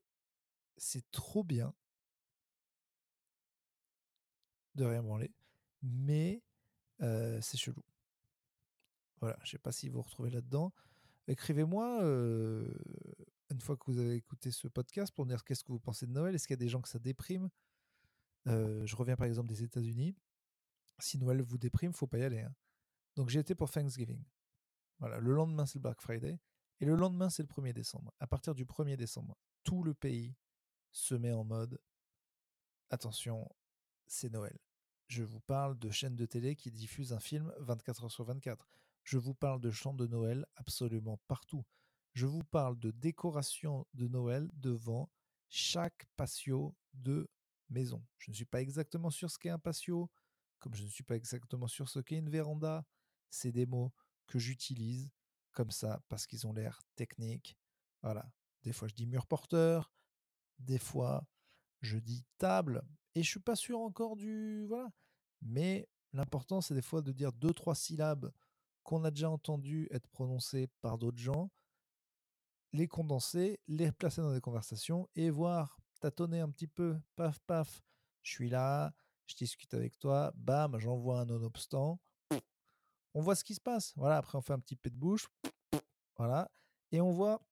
c'est 0.76 1.10
trop 1.10 1.44
bien 1.44 1.74
de 4.74 4.84
rien 4.84 5.02
branler, 5.02 5.32
mais 5.82 6.42
c'est 6.98 7.56
chelou. 7.56 7.84
Voilà, 9.20 9.38
je 9.44 9.50
sais 9.50 9.58
pas 9.58 9.72
si 9.72 9.88
vous 9.88 9.96
vous 9.96 10.02
retrouvez 10.02 10.30
là-dedans. 10.30 10.72
Écrivez-moi 11.28 12.02
une 13.50 13.60
fois 13.60 13.76
que 13.76 13.84
vous 13.86 13.98
avez 13.98 14.14
écouté 14.14 14.50
ce 14.50 14.66
podcast 14.66 15.12
pour 15.14 15.24
me 15.24 15.30
dire 15.30 15.44
qu'est-ce 15.44 15.62
que 15.62 15.72
vous 15.72 15.78
pensez 15.78 16.06
de 16.06 16.12
Noël. 16.12 16.34
Est-ce 16.34 16.46
qu'il 16.46 16.54
y 16.54 16.58
a 16.60 16.64
des 16.64 16.68
gens 16.68 16.80
que 16.80 16.88
ça 16.88 16.98
déprime? 16.98 17.48
Je 18.46 18.96
reviens 18.96 19.14
par 19.14 19.26
exemple 19.26 19.48
des 19.48 19.62
États-Unis. 19.62 20.16
Si 20.98 21.18
Noël 21.18 21.42
vous 21.42 21.58
déprime, 21.58 21.92
faut 21.92 22.06
pas 22.06 22.18
y 22.18 22.22
aller. 22.24 22.40
Hein. 22.40 22.54
Donc 23.14 23.28
j'ai 23.28 23.40
été 23.40 23.54
pour 23.54 23.70
Thanksgiving. 23.70 24.24
Voilà, 25.02 25.18
le 25.18 25.34
lendemain, 25.34 25.66
c'est 25.66 25.78
le 25.78 25.82
Black 25.82 26.00
Friday. 26.00 26.38
Et 26.78 26.84
le 26.84 26.94
lendemain, 26.94 27.28
c'est 27.28 27.42
le 27.42 27.48
1er 27.48 27.72
décembre. 27.72 28.14
À 28.20 28.28
partir 28.28 28.54
du 28.54 28.64
1er 28.64 28.94
décembre, 28.94 29.36
tout 29.64 29.82
le 29.82 29.94
pays 29.94 30.36
se 30.92 31.16
met 31.16 31.32
en 31.32 31.42
mode 31.42 31.80
attention, 32.88 33.50
c'est 34.06 34.30
Noël. 34.30 34.56
Je 35.08 35.24
vous 35.24 35.40
parle 35.40 35.76
de 35.76 35.90
chaînes 35.90 36.14
de 36.14 36.24
télé 36.24 36.54
qui 36.54 36.70
diffusent 36.70 37.12
un 37.12 37.18
film 37.18 37.52
24 37.58 38.04
heures 38.04 38.12
sur 38.12 38.22
24. 38.22 38.68
Je 39.02 39.18
vous 39.18 39.34
parle 39.34 39.60
de 39.60 39.72
chants 39.72 39.92
de 39.92 40.06
Noël 40.06 40.46
absolument 40.54 41.18
partout. 41.26 41.64
Je 42.12 42.26
vous 42.26 42.44
parle 42.44 42.78
de 42.78 42.92
décoration 42.92 43.84
de 43.94 44.06
Noël 44.06 44.48
devant 44.54 45.10
chaque 45.48 46.06
patio 46.16 46.76
de 46.94 47.28
maison. 47.70 48.06
Je 48.18 48.30
ne 48.30 48.36
suis 48.36 48.44
pas 48.44 48.60
exactement 48.60 49.10
sûr 49.10 49.32
ce 49.32 49.38
qu'est 49.40 49.50
un 49.50 49.58
patio, 49.58 50.08
comme 50.60 50.76
je 50.76 50.84
ne 50.84 50.88
suis 50.88 51.02
pas 51.02 51.16
exactement 51.16 51.66
sûr 51.66 51.88
ce 51.88 51.98
qu'est 51.98 52.18
une 52.18 52.30
véranda. 52.30 52.86
C'est 53.30 53.50
des 53.50 53.66
mots 53.66 53.92
que 54.32 54.38
j'utilise 54.38 55.10
comme 55.52 55.70
ça 55.70 56.00
parce 56.08 56.26
qu'ils 56.26 56.46
ont 56.46 56.54
l'air 56.54 56.80
techniques. 56.96 57.58
Voilà. 58.02 58.32
Des 58.62 58.72
fois, 58.72 58.88
je 58.88 58.94
dis 58.94 59.06
mur 59.06 59.26
porteur. 59.26 59.92
Des 60.58 60.78
fois, 60.78 61.26
je 61.82 61.98
dis 61.98 62.24
table. 62.38 62.82
Et 63.14 63.22
je 63.22 63.28
suis 63.28 63.40
pas 63.40 63.56
sûr 63.56 63.78
encore 63.80 64.16
du. 64.16 64.64
Voilà. 64.68 64.88
Mais 65.42 65.86
l'important, 66.14 66.62
c'est 66.62 66.72
des 66.72 66.80
fois 66.80 67.02
de 67.02 67.12
dire 67.12 67.30
deux, 67.34 67.52
trois 67.52 67.74
syllabes 67.74 68.32
qu'on 68.84 69.04
a 69.04 69.10
déjà 69.10 69.28
entendu 69.28 69.86
être 69.90 70.08
prononcées 70.08 70.68
par 70.80 70.96
d'autres 70.96 71.20
gens, 71.20 71.50
les 72.72 72.88
condenser, 72.88 73.60
les 73.68 73.92
placer 73.92 74.22
dans 74.22 74.32
des 74.32 74.40
conversations 74.40 75.10
et 75.14 75.28
voir 75.28 75.78
tâtonner 76.00 76.40
un 76.40 76.48
petit 76.48 76.68
peu. 76.68 76.98
Paf, 77.16 77.38
paf. 77.40 77.82
Je 78.22 78.30
suis 78.30 78.48
là, 78.48 78.94
je 79.26 79.34
discute 79.34 79.74
avec 79.74 79.98
toi, 79.98 80.32
bam, 80.36 80.78
j'envoie 80.78 81.20
un 81.20 81.26
non-obstant 81.26 82.00
on 83.14 83.20
voit 83.20 83.34
ce 83.34 83.44
qui 83.44 83.54
se 83.54 83.60
passe. 83.60 83.92
Voilà, 83.96 84.16
après 84.18 84.38
on 84.38 84.42
fait 84.42 84.52
un 84.52 84.58
petit 84.58 84.76
peu 84.76 84.90
de 84.90 84.96
bouche, 84.96 85.28
voilà, 86.16 86.50
et 86.90 87.00
on 87.00 87.10
voit 87.10 87.42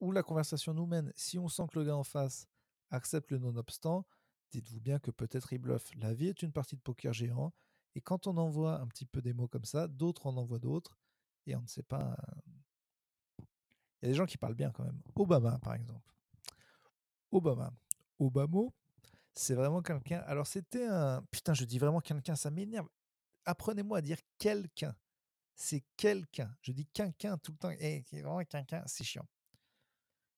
où 0.00 0.12
la 0.12 0.22
conversation 0.22 0.74
nous 0.74 0.86
mène. 0.86 1.12
Si 1.16 1.38
on 1.38 1.48
sent 1.48 1.64
que 1.72 1.78
le 1.78 1.84
gars 1.84 1.96
en 1.96 2.04
face 2.04 2.46
accepte 2.90 3.30
le 3.30 3.38
non-obstant, 3.38 4.06
dites-vous 4.50 4.80
bien 4.80 4.98
que 4.98 5.10
peut-être 5.10 5.52
il 5.52 5.58
bluffe. 5.58 5.90
La 5.96 6.14
vie 6.14 6.28
est 6.28 6.42
une 6.42 6.52
partie 6.52 6.76
de 6.76 6.80
poker 6.80 7.12
géant, 7.12 7.52
et 7.94 8.00
quand 8.00 8.26
on 8.26 8.36
envoie 8.36 8.80
un 8.80 8.86
petit 8.86 9.06
peu 9.06 9.20
des 9.20 9.32
mots 9.32 9.48
comme 9.48 9.64
ça, 9.64 9.88
d'autres 9.88 10.26
en 10.26 10.36
envoient 10.36 10.60
d'autres, 10.60 10.96
et 11.46 11.56
on 11.56 11.62
ne 11.62 11.66
sait 11.66 11.82
pas. 11.82 12.16
Il 14.00 14.04
y 14.04 14.06
a 14.06 14.08
des 14.08 14.14
gens 14.14 14.26
qui 14.26 14.38
parlent 14.38 14.54
bien 14.54 14.70
quand 14.70 14.84
même. 14.84 15.00
Obama, 15.16 15.58
par 15.58 15.74
exemple. 15.74 16.14
Obama. 17.32 17.72
Obama, 18.18 18.68
c'est 19.34 19.54
vraiment 19.54 19.82
quelqu'un. 19.82 20.20
Alors, 20.26 20.46
c'était 20.46 20.86
un. 20.86 21.22
Putain, 21.30 21.54
je 21.54 21.64
dis 21.64 21.78
vraiment 21.78 22.00
quelqu'un, 22.00 22.36
ça 22.36 22.50
m'énerve 22.50 22.88
apprenez-moi 23.44 23.98
à 23.98 24.00
dire 24.02 24.18
quelqu'un. 24.38 24.94
C'est 25.54 25.84
quelqu'un. 25.96 26.54
Je 26.62 26.72
dis 26.72 26.86
quelqu'un 26.86 27.36
tout 27.38 27.52
le 27.52 27.58
temps. 27.58 27.70
Et 27.70 28.04
eh, 28.12 28.20
vraiment 28.20 28.44
quelqu'un, 28.44 28.82
c'est 28.86 29.04
chiant. 29.04 29.26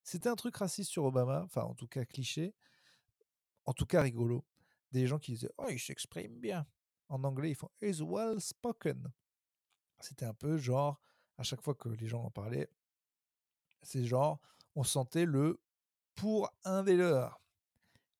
C'était 0.03 0.29
un 0.29 0.37
truc 0.37 0.57
raciste 0.57 0.91
sur 0.91 1.05
Obama, 1.05 1.43
enfin 1.45 1.63
en 1.63 1.75
tout 1.75 1.87
cas 1.87 2.05
cliché, 2.05 2.55
en 3.65 3.73
tout 3.73 3.87
cas 3.87 4.03
rigolo. 4.03 4.45
Des 4.91 5.07
gens 5.07 5.19
qui 5.19 5.33
disaient 5.33 5.53
Oh, 5.59 5.67
il 5.69 5.79
s'exprime 5.79 6.41
bien. 6.41 6.67
En 7.09 7.23
anglais, 7.25 7.51
ils 7.51 7.55
font 7.55 7.71
Is 7.83 8.03
well 8.03 8.41
spoken. 8.41 9.13
C'était 10.01 10.25
un 10.25 10.35
peu 10.35 10.57
genre, 10.57 11.01
à 11.37 11.43
chaque 11.43 11.63
fois 11.63 11.75
que 11.75 11.89
les 11.91 12.09
gens 12.09 12.25
en 12.25 12.31
parlaient, 12.31 12.71
c'est 13.83 14.05
genre, 14.05 14.41
on 14.75 14.85
sentait 14.85 15.27
le 15.27 15.61
pour 16.15 16.51
un 16.65 16.83
des 16.83 16.97
leurs. 16.97 17.41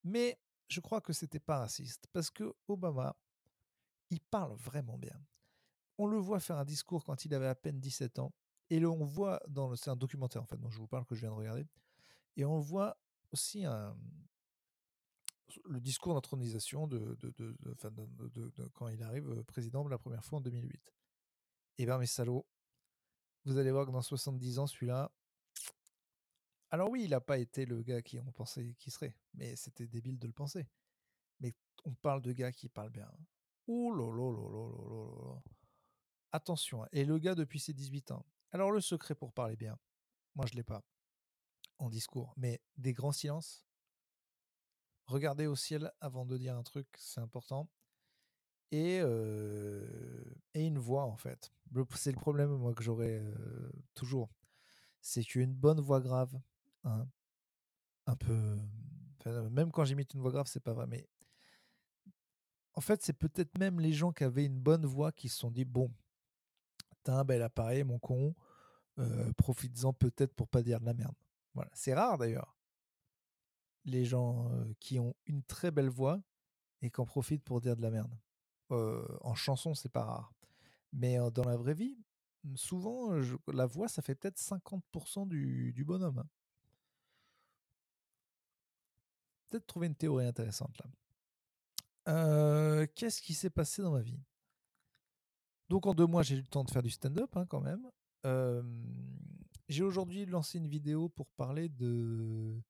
Mais 0.05 0.39
je 0.69 0.81
crois 0.81 1.01
que 1.01 1.13
c'était 1.13 1.41
pas 1.41 1.59
raciste 1.59 2.07
parce 2.13 2.31
que 2.31 2.55
Obama, 2.69 3.17
il 4.11 4.21
parle 4.21 4.55
vraiment 4.55 4.99
bien. 4.99 5.19
On 5.99 6.07
le 6.07 6.19
voit 6.19 6.41
faire 6.41 6.57
un 6.57 6.65
discours 6.65 7.05
quand 7.05 7.25
il 7.25 7.35
avait 7.35 7.47
à 7.47 7.55
peine 7.55 7.81
17 7.81 8.19
ans, 8.19 8.33
et 8.71 8.85
on 8.85 9.05
voit 9.05 9.41
dans 9.49 9.69
le, 9.69 9.77
c'est 9.77 9.91
un 9.91 9.97
documentaire 9.97 10.43
en 10.43 10.47
fait 10.47 10.57
dont 10.57 10.71
je 10.71 10.79
vous 10.79 10.87
parle 10.87 11.05
que 11.05 11.15
je 11.15 11.21
viens 11.21 11.31
de 11.31 11.35
regarder, 11.35 11.67
et 12.37 12.45
on 12.45 12.59
voit 12.59 12.99
aussi 13.33 13.65
le 15.65 15.81
discours 15.81 16.15
d'intronisation 16.15 16.87
de, 16.87 17.17
quand 18.75 18.89
il 18.89 19.03
arrive 19.03 19.29
euh, 19.31 19.43
président 19.45 19.87
la 19.89 19.99
première 19.99 20.25
fois 20.25 20.39
en 20.39 20.43
2008. 20.43 20.75
Et 21.79 21.83
eh 21.83 21.87
bien 21.87 21.99
mes 21.99 22.07
salauds, 22.07 22.47
vous 23.45 23.57
allez 23.57 23.71
voir 23.71 23.87
que 23.87 23.91
dans 23.91 24.03
70 24.03 24.59
ans, 24.59 24.67
celui-là, 24.67 25.11
alors 26.71 26.89
oui, 26.91 27.05
il 27.05 27.11
n'a 27.11 27.21
pas 27.21 27.39
été 27.39 27.67
le 27.67 27.83
gars 27.83 28.01
qui 28.01 28.21
on 28.21 28.31
pensait 28.31 28.75
qu'il 28.79 28.93
serait, 28.93 29.17
mais 29.35 29.57
c'était 29.57 29.87
débile 29.87 30.19
de 30.19 30.27
le 30.27 30.33
penser. 30.33 30.69
Mais 31.41 31.55
on 31.85 31.95
parle 31.95 32.23
de 32.23 32.33
gars 32.33 32.53
qui 32.53 32.69
parlent 32.69 32.91
bien. 32.91 33.11
Attention, 36.33 36.85
hein, 36.85 36.89
et 36.93 37.05
le 37.05 37.19
gars 37.19 37.35
depuis 37.35 37.61
ses 37.61 37.73
18 37.73 38.11
ans. 38.13 38.25
Alors 38.53 38.71
le 38.71 38.81
secret 38.81 39.15
pour 39.15 39.33
parler 39.33 39.57
bien, 39.57 39.79
moi 40.35 40.47
je 40.47 40.55
l'ai 40.55 40.63
pas 40.63 40.83
en 41.79 41.89
discours, 41.89 42.35
mais 42.37 42.61
des 42.77 42.93
grands 42.93 43.13
silences. 43.13 43.65
Regardez 45.07 45.47
au 45.47 45.57
ciel 45.57 45.93
avant 46.01 46.25
de 46.25 46.37
dire 46.37 46.57
un 46.57 46.63
truc, 46.63 46.89
c'est 46.97 47.21
important. 47.21 47.69
Et, 48.73 48.99
et 50.55 50.67
une 50.67 50.79
voix 50.79 51.05
en 51.05 51.17
fait. 51.17 51.53
C'est 51.97 52.13
le 52.13 52.19
problème 52.19 52.57
moi 52.57 52.75
que 52.75 52.83
j'aurais 52.83 53.23
toujours. 53.95 54.31
C'est 55.01 55.25
qu'une 55.25 55.55
bonne 55.55 55.81
voix 55.81 56.01
grave, 56.01 56.39
hein, 56.85 57.09
un 58.07 58.17
peu. 58.17 58.59
même 59.51 59.73
quand 59.73 59.85
j'imite 59.85 60.15
une 60.15 60.21
voix 60.21 60.31
grave, 60.31 60.47
c'est 60.47 60.61
pas 60.61 60.75
vrai. 60.75 60.87
Mais 60.87 61.09
en 62.81 62.83
fait, 62.83 63.03
c'est 63.03 63.13
peut-être 63.13 63.59
même 63.59 63.79
les 63.79 63.93
gens 63.93 64.11
qui 64.11 64.25
avaient 64.25 64.47
une 64.47 64.59
bonne 64.59 64.87
voix 64.87 65.13
qui 65.13 65.29
se 65.29 65.37
sont 65.37 65.51
dit 65.51 65.67
bon, 65.67 65.93
t'as 67.03 67.13
un 67.13 67.25
bel 67.25 67.43
appareil, 67.43 67.85
mon 67.85 67.99
con, 67.99 68.35
euh, 68.99 69.31
profites-en 69.35 69.93
peut-être 69.93 70.33
pour 70.33 70.49
pas 70.49 70.63
dire 70.63 70.81
de 70.81 70.87
la 70.87 70.95
merde. 70.95 71.15
C'est 71.75 71.93
rare 71.93 72.17
d'ailleurs. 72.17 72.57
Les 73.85 74.07
gens 74.07 74.51
euh, 74.51 74.73
qui 74.81 74.99
ont 74.99 75.15
une 75.27 75.43
très 75.43 75.71
belle 75.71 75.91
voix 75.91 76.23
et 76.81 76.91
qui 76.91 77.03
en 77.03 77.05
profitent 77.05 77.45
pour 77.45 77.61
dire 77.61 77.77
de 77.77 77.83
la 77.83 77.91
merde. 77.91 78.19
Euh, 78.71 79.07
en 79.21 79.35
chanson, 79.35 79.75
c'est 79.75 79.91
pas 79.91 80.05
rare. 80.05 80.33
Mais 80.91 81.19
dans 81.35 81.45
la 81.45 81.59
vraie 81.59 81.75
vie, 81.75 81.99
souvent, 82.55 83.11
la 83.49 83.67
voix, 83.67 83.89
ça 83.89 84.01
fait 84.01 84.15
peut-être 84.15 84.39
50% 84.39 85.29
du, 85.29 85.75
du 85.75 85.85
bonhomme. 85.85 86.21
Hein. 86.21 86.29
Peut-être 89.51 89.67
trouver 89.67 89.89
une 89.89 89.97
théorie 89.97 90.25
intéressante 90.25 90.79
là. 90.79 90.91
Qu'est-ce 92.05 93.21
qui 93.23 93.35
s'est 93.35 93.51
passé 93.51 93.83
dans 93.83 93.93
ma 93.93 94.03
vie? 94.03 94.21
Donc 95.69 95.87
en 95.87 95.95
deux 95.95 96.07
mois, 96.07 96.23
j'ai 96.23 96.37
eu 96.37 96.41
le 96.41 96.47
temps 96.47 96.65
de 96.65 96.71
faire 96.71 96.83
du 96.83 96.91
stand-up 96.91 97.31
hein, 97.37 97.47
quand 97.47 97.61
même. 97.61 97.89
j'ai 99.69 99.83
aujourd'hui 99.83 100.27
lancé 100.27 100.59
une 100.59 100.69
vidéo 100.69 101.09
pour 101.09 101.31
parler 101.31 101.69
de 101.69 102.61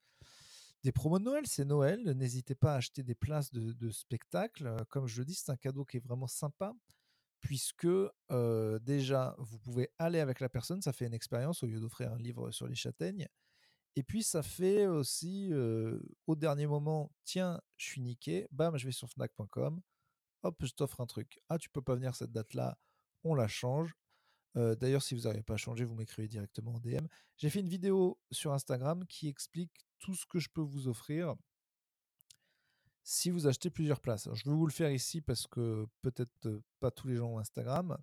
des 0.83 0.93
promos 0.93 1.19
de 1.19 1.25
Noël. 1.25 1.47
C'est 1.47 1.65
Noël. 1.65 2.03
N'hésitez 2.13 2.55
pas 2.55 2.75
à 2.75 2.77
acheter 2.77 3.03
des 3.03 3.15
places 3.15 3.53
de, 3.53 3.73
de 3.73 3.91
spectacle. 3.91 4.75
Comme 4.89 5.07
je 5.07 5.19
le 5.19 5.25
dis, 5.27 5.35
c'est 5.35 5.51
un 5.51 5.57
cadeau 5.57 5.85
qui 5.85 5.99
est 5.99 6.05
vraiment 6.05 6.27
sympa 6.27 6.75
puisque 7.41 7.89
déjà, 8.83 9.35
vous 9.39 9.59
pouvez 9.59 9.91
aller 9.99 10.21
avec 10.21 10.41
la 10.41 10.49
personne, 10.49 10.83
ça 10.83 10.93
fait 10.93 11.07
une 11.07 11.15
expérience 11.15 11.63
au 11.63 11.67
lieu 11.67 11.81
d'offrir 11.81 12.13
un 12.13 12.19
livre 12.19 12.51
sur 12.51 12.67
les 12.67 12.75
châtaignes. 12.75 13.27
Et 13.97 14.03
puis, 14.03 14.23
ça 14.23 14.43
fait 14.43 14.87
aussi, 14.87 15.53
au 16.27 16.37
dernier 16.37 16.67
moment, 16.67 17.13
tiens, 17.25 17.61
je 17.77 17.87
suis 17.87 18.01
niqué, 18.01 18.47
bam, 18.51 18.77
je 18.77 18.87
vais 18.87 18.93
sur 18.93 19.09
fnac.com, 19.09 19.81
hop, 20.43 20.65
je 20.65 20.73
t'offre 20.73 21.01
un 21.01 21.07
truc. 21.07 21.41
Ah, 21.49 21.59
tu 21.59 21.69
peux 21.71 21.83
pas 21.83 21.95
venir 21.95 22.15
cette 22.15 22.33
date-là, 22.33 22.79
on 23.25 23.35
la 23.35 23.49
change. 23.49 23.95
D'ailleurs, 24.55 25.03
si 25.03 25.15
vous 25.15 25.23
n'arrivez 25.23 25.43
pas 25.43 25.55
à 25.55 25.59
changer, 25.59 25.85
vous 25.85 25.95
m'écrivez 25.95 26.29
directement 26.29 26.75
en 26.75 26.81
DM. 26.81 27.07
J'ai 27.37 27.51
fait 27.51 27.61
une 27.61 27.69
vidéo 27.69 28.19
sur 28.31 28.53
Instagram 28.53 29.07
qui 29.07 29.29
explique 29.29 29.87
tout 29.99 30.15
ce 30.15 30.27
que 30.27 30.39
je 30.39 30.49
peux 30.49 30.61
vous 30.61 30.89
offrir 30.89 31.35
si 33.03 33.31
vous 33.31 33.47
achetez 33.47 33.71
plusieurs 33.71 34.01
places. 34.01 34.29
je 34.35 34.45
vais 34.49 34.55
vous 34.55 34.67
le 34.67 34.73
faire 34.73 34.91
ici 34.91 35.21
parce 35.21 35.47
que 35.47 35.87
peut-être 36.03 36.63
pas 36.81 36.91
tous 36.91 37.09
les 37.09 37.17
gens 37.17 37.29
ont 37.29 37.39
Instagram. 37.39 37.99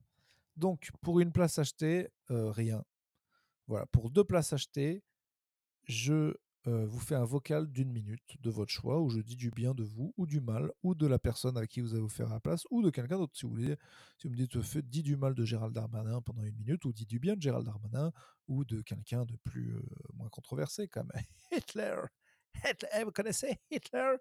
Donc, 0.56 0.90
pour 1.02 1.20
une 1.20 1.32
place 1.32 1.60
achetée, 1.60 2.10
rien. 2.30 2.84
Voilà, 3.68 3.86
pour 3.88 4.10
deux 4.10 4.24
places 4.24 4.54
achetées, 4.54 5.04
je 5.88 6.36
vous 6.66 7.00
fais 7.00 7.16
un 7.16 7.24
vocal 7.24 7.72
d'une 7.72 7.90
minute 7.94 8.36
de 8.42 8.50
votre 8.50 8.74
choix 8.74 9.00
où 9.00 9.10
je 9.10 9.22
dis 9.22 9.38
du 9.38 9.52
bien 9.52 9.74
de 9.74 9.84
vous 9.84 10.14
ou 10.18 10.26
du 10.26 10.42
mal 10.42 10.70
ou 10.84 10.96
de 10.96 11.08
la 11.08 11.18
personne 11.18 11.56
avec 11.56 11.70
qui 11.70 11.80
vous 11.80 11.94
avez 11.94 12.04
offert 12.04 12.28
la 12.28 12.42
place 12.42 12.64
ou 12.72 12.82
de 12.82 12.90
quelqu'un 12.90 13.18
d'autre. 13.18 13.38
Si 13.38 13.46
vous 13.46 13.52
voulez, 13.52 13.78
si 14.18 14.28
vous 14.28 14.34
me 14.34 14.38
dites 14.38 14.58
dis 14.80 15.02
du 15.02 15.16
mal 15.16 15.34
de 15.34 15.46
Gérald 15.46 15.74
Darmanin 15.74 16.20
pendant 16.22 16.44
une 16.44 16.58
minute 16.58 16.84
ou 16.84 16.92
dis 16.92 17.06
du 17.06 17.20
bien 17.20 17.38
de 17.38 17.42
Gérald 17.42 17.66
Darmanin 17.66 18.12
ou 18.50 18.66
de 18.66 18.82
quelqu'un 18.82 19.24
de 19.24 19.38
plus 19.38 19.78
moins 20.14 20.28
controversé 20.28 20.90
comme 20.90 21.10
Hitler. 21.54 22.02
Hitler. 22.56 23.04
Vous 23.06 23.12
connaissez 23.14 23.58
Hitler? 23.72 24.18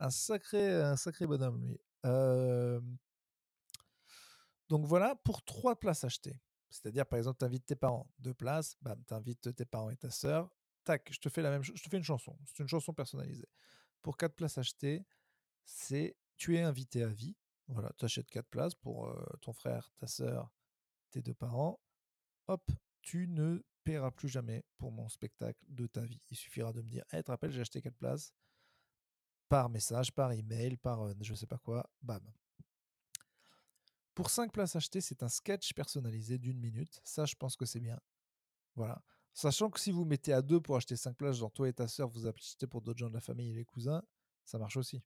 Un 0.00 0.10
sacré, 0.10 0.82
un 0.82 0.96
sacré 0.96 1.28
bonhomme, 1.28 1.60
lui. 1.60 1.78
Donc 4.68 4.86
voilà, 4.86 5.14
pour 5.16 5.44
trois 5.44 5.78
places 5.78 6.02
achetées. 6.02 6.40
C'est-à-dire, 6.70 7.06
par 7.06 7.18
exemple, 7.18 7.38
tu 7.38 7.44
invites 7.44 7.66
tes 7.66 7.76
parents, 7.76 8.10
deux 8.18 8.34
places, 8.34 8.74
bam, 8.80 9.00
tu 9.06 9.14
invites 9.14 9.54
tes 9.54 9.64
parents 9.66 9.90
et 9.90 9.96
ta 9.96 10.10
sœur, 10.10 10.50
tac, 10.84 11.08
je 11.12 11.18
te 11.18 11.28
fais 11.28 11.42
la 11.42 11.50
même 11.50 11.62
je 11.62 11.72
te 11.72 11.88
fais 11.88 11.96
une 11.96 12.04
chanson. 12.04 12.36
C'est 12.44 12.62
une 12.62 12.68
chanson 12.68 12.92
personnalisée. 12.92 13.48
Pour 14.02 14.16
quatre 14.16 14.34
places 14.34 14.58
achetées, 14.58 15.04
c'est 15.64 16.16
tu 16.36 16.56
es 16.56 16.62
invité 16.62 17.02
à 17.02 17.08
vie. 17.08 17.36
Voilà, 17.68 17.92
tu 17.96 18.04
achètes 18.04 18.28
quatre 18.30 18.48
places 18.48 18.74
pour 18.74 19.14
ton 19.40 19.52
frère, 19.52 19.92
ta 19.98 20.06
sœur, 20.06 20.50
tes 21.10 21.22
deux 21.22 21.34
parents. 21.34 21.80
Hop, 22.48 22.70
tu 23.02 23.28
ne 23.28 23.62
paieras 23.84 24.10
plus 24.10 24.28
jamais 24.28 24.64
pour 24.78 24.92
mon 24.92 25.08
spectacle 25.08 25.64
de 25.68 25.86
ta 25.86 26.02
vie. 26.02 26.20
Il 26.30 26.36
suffira 26.36 26.72
de 26.72 26.82
me 26.82 26.88
dire, 26.88 27.04
hey, 27.12 27.20
«Eh, 27.20 27.22
te 27.22 27.30
rappelles, 27.30 27.52
j'ai 27.52 27.60
acheté 27.60 27.80
quatre 27.80 27.96
places 27.96 28.32
par 29.48 29.68
message, 29.68 30.12
par 30.12 30.32
email, 30.32 30.78
par 30.78 31.06
je 31.20 31.24
je 31.24 31.34
sais 31.34 31.46
pas 31.46 31.58
quoi, 31.58 31.88
bam. 32.00 32.22
Pour 34.14 34.30
5 34.30 34.50
places 34.50 34.76
achetées, 34.76 35.00
c'est 35.00 35.22
un 35.22 35.28
sketch 35.28 35.74
personnalisé 35.74 36.38
d'une 36.38 36.58
minute. 36.58 37.00
Ça, 37.04 37.26
je 37.26 37.34
pense 37.34 37.56
que 37.56 37.66
c'est 37.66 37.80
bien. 37.80 37.98
Voilà. 38.74 39.02
Sachant 39.34 39.70
que 39.70 39.80
si 39.80 39.90
vous 39.90 40.04
mettez 40.04 40.32
à 40.32 40.42
deux 40.42 40.60
pour 40.60 40.76
acheter 40.76 40.96
5 40.96 41.16
places, 41.16 41.36
genre 41.36 41.52
toi 41.52 41.68
et 41.68 41.72
ta 41.72 41.88
sœur, 41.88 42.08
vous 42.08 42.26
achetez 42.26 42.66
pour 42.66 42.82
d'autres 42.82 42.98
gens 42.98 43.08
de 43.08 43.14
la 43.14 43.20
famille 43.20 43.50
et 43.50 43.54
les 43.54 43.64
cousins, 43.64 44.02
ça 44.44 44.58
marche 44.58 44.76
aussi. 44.76 45.02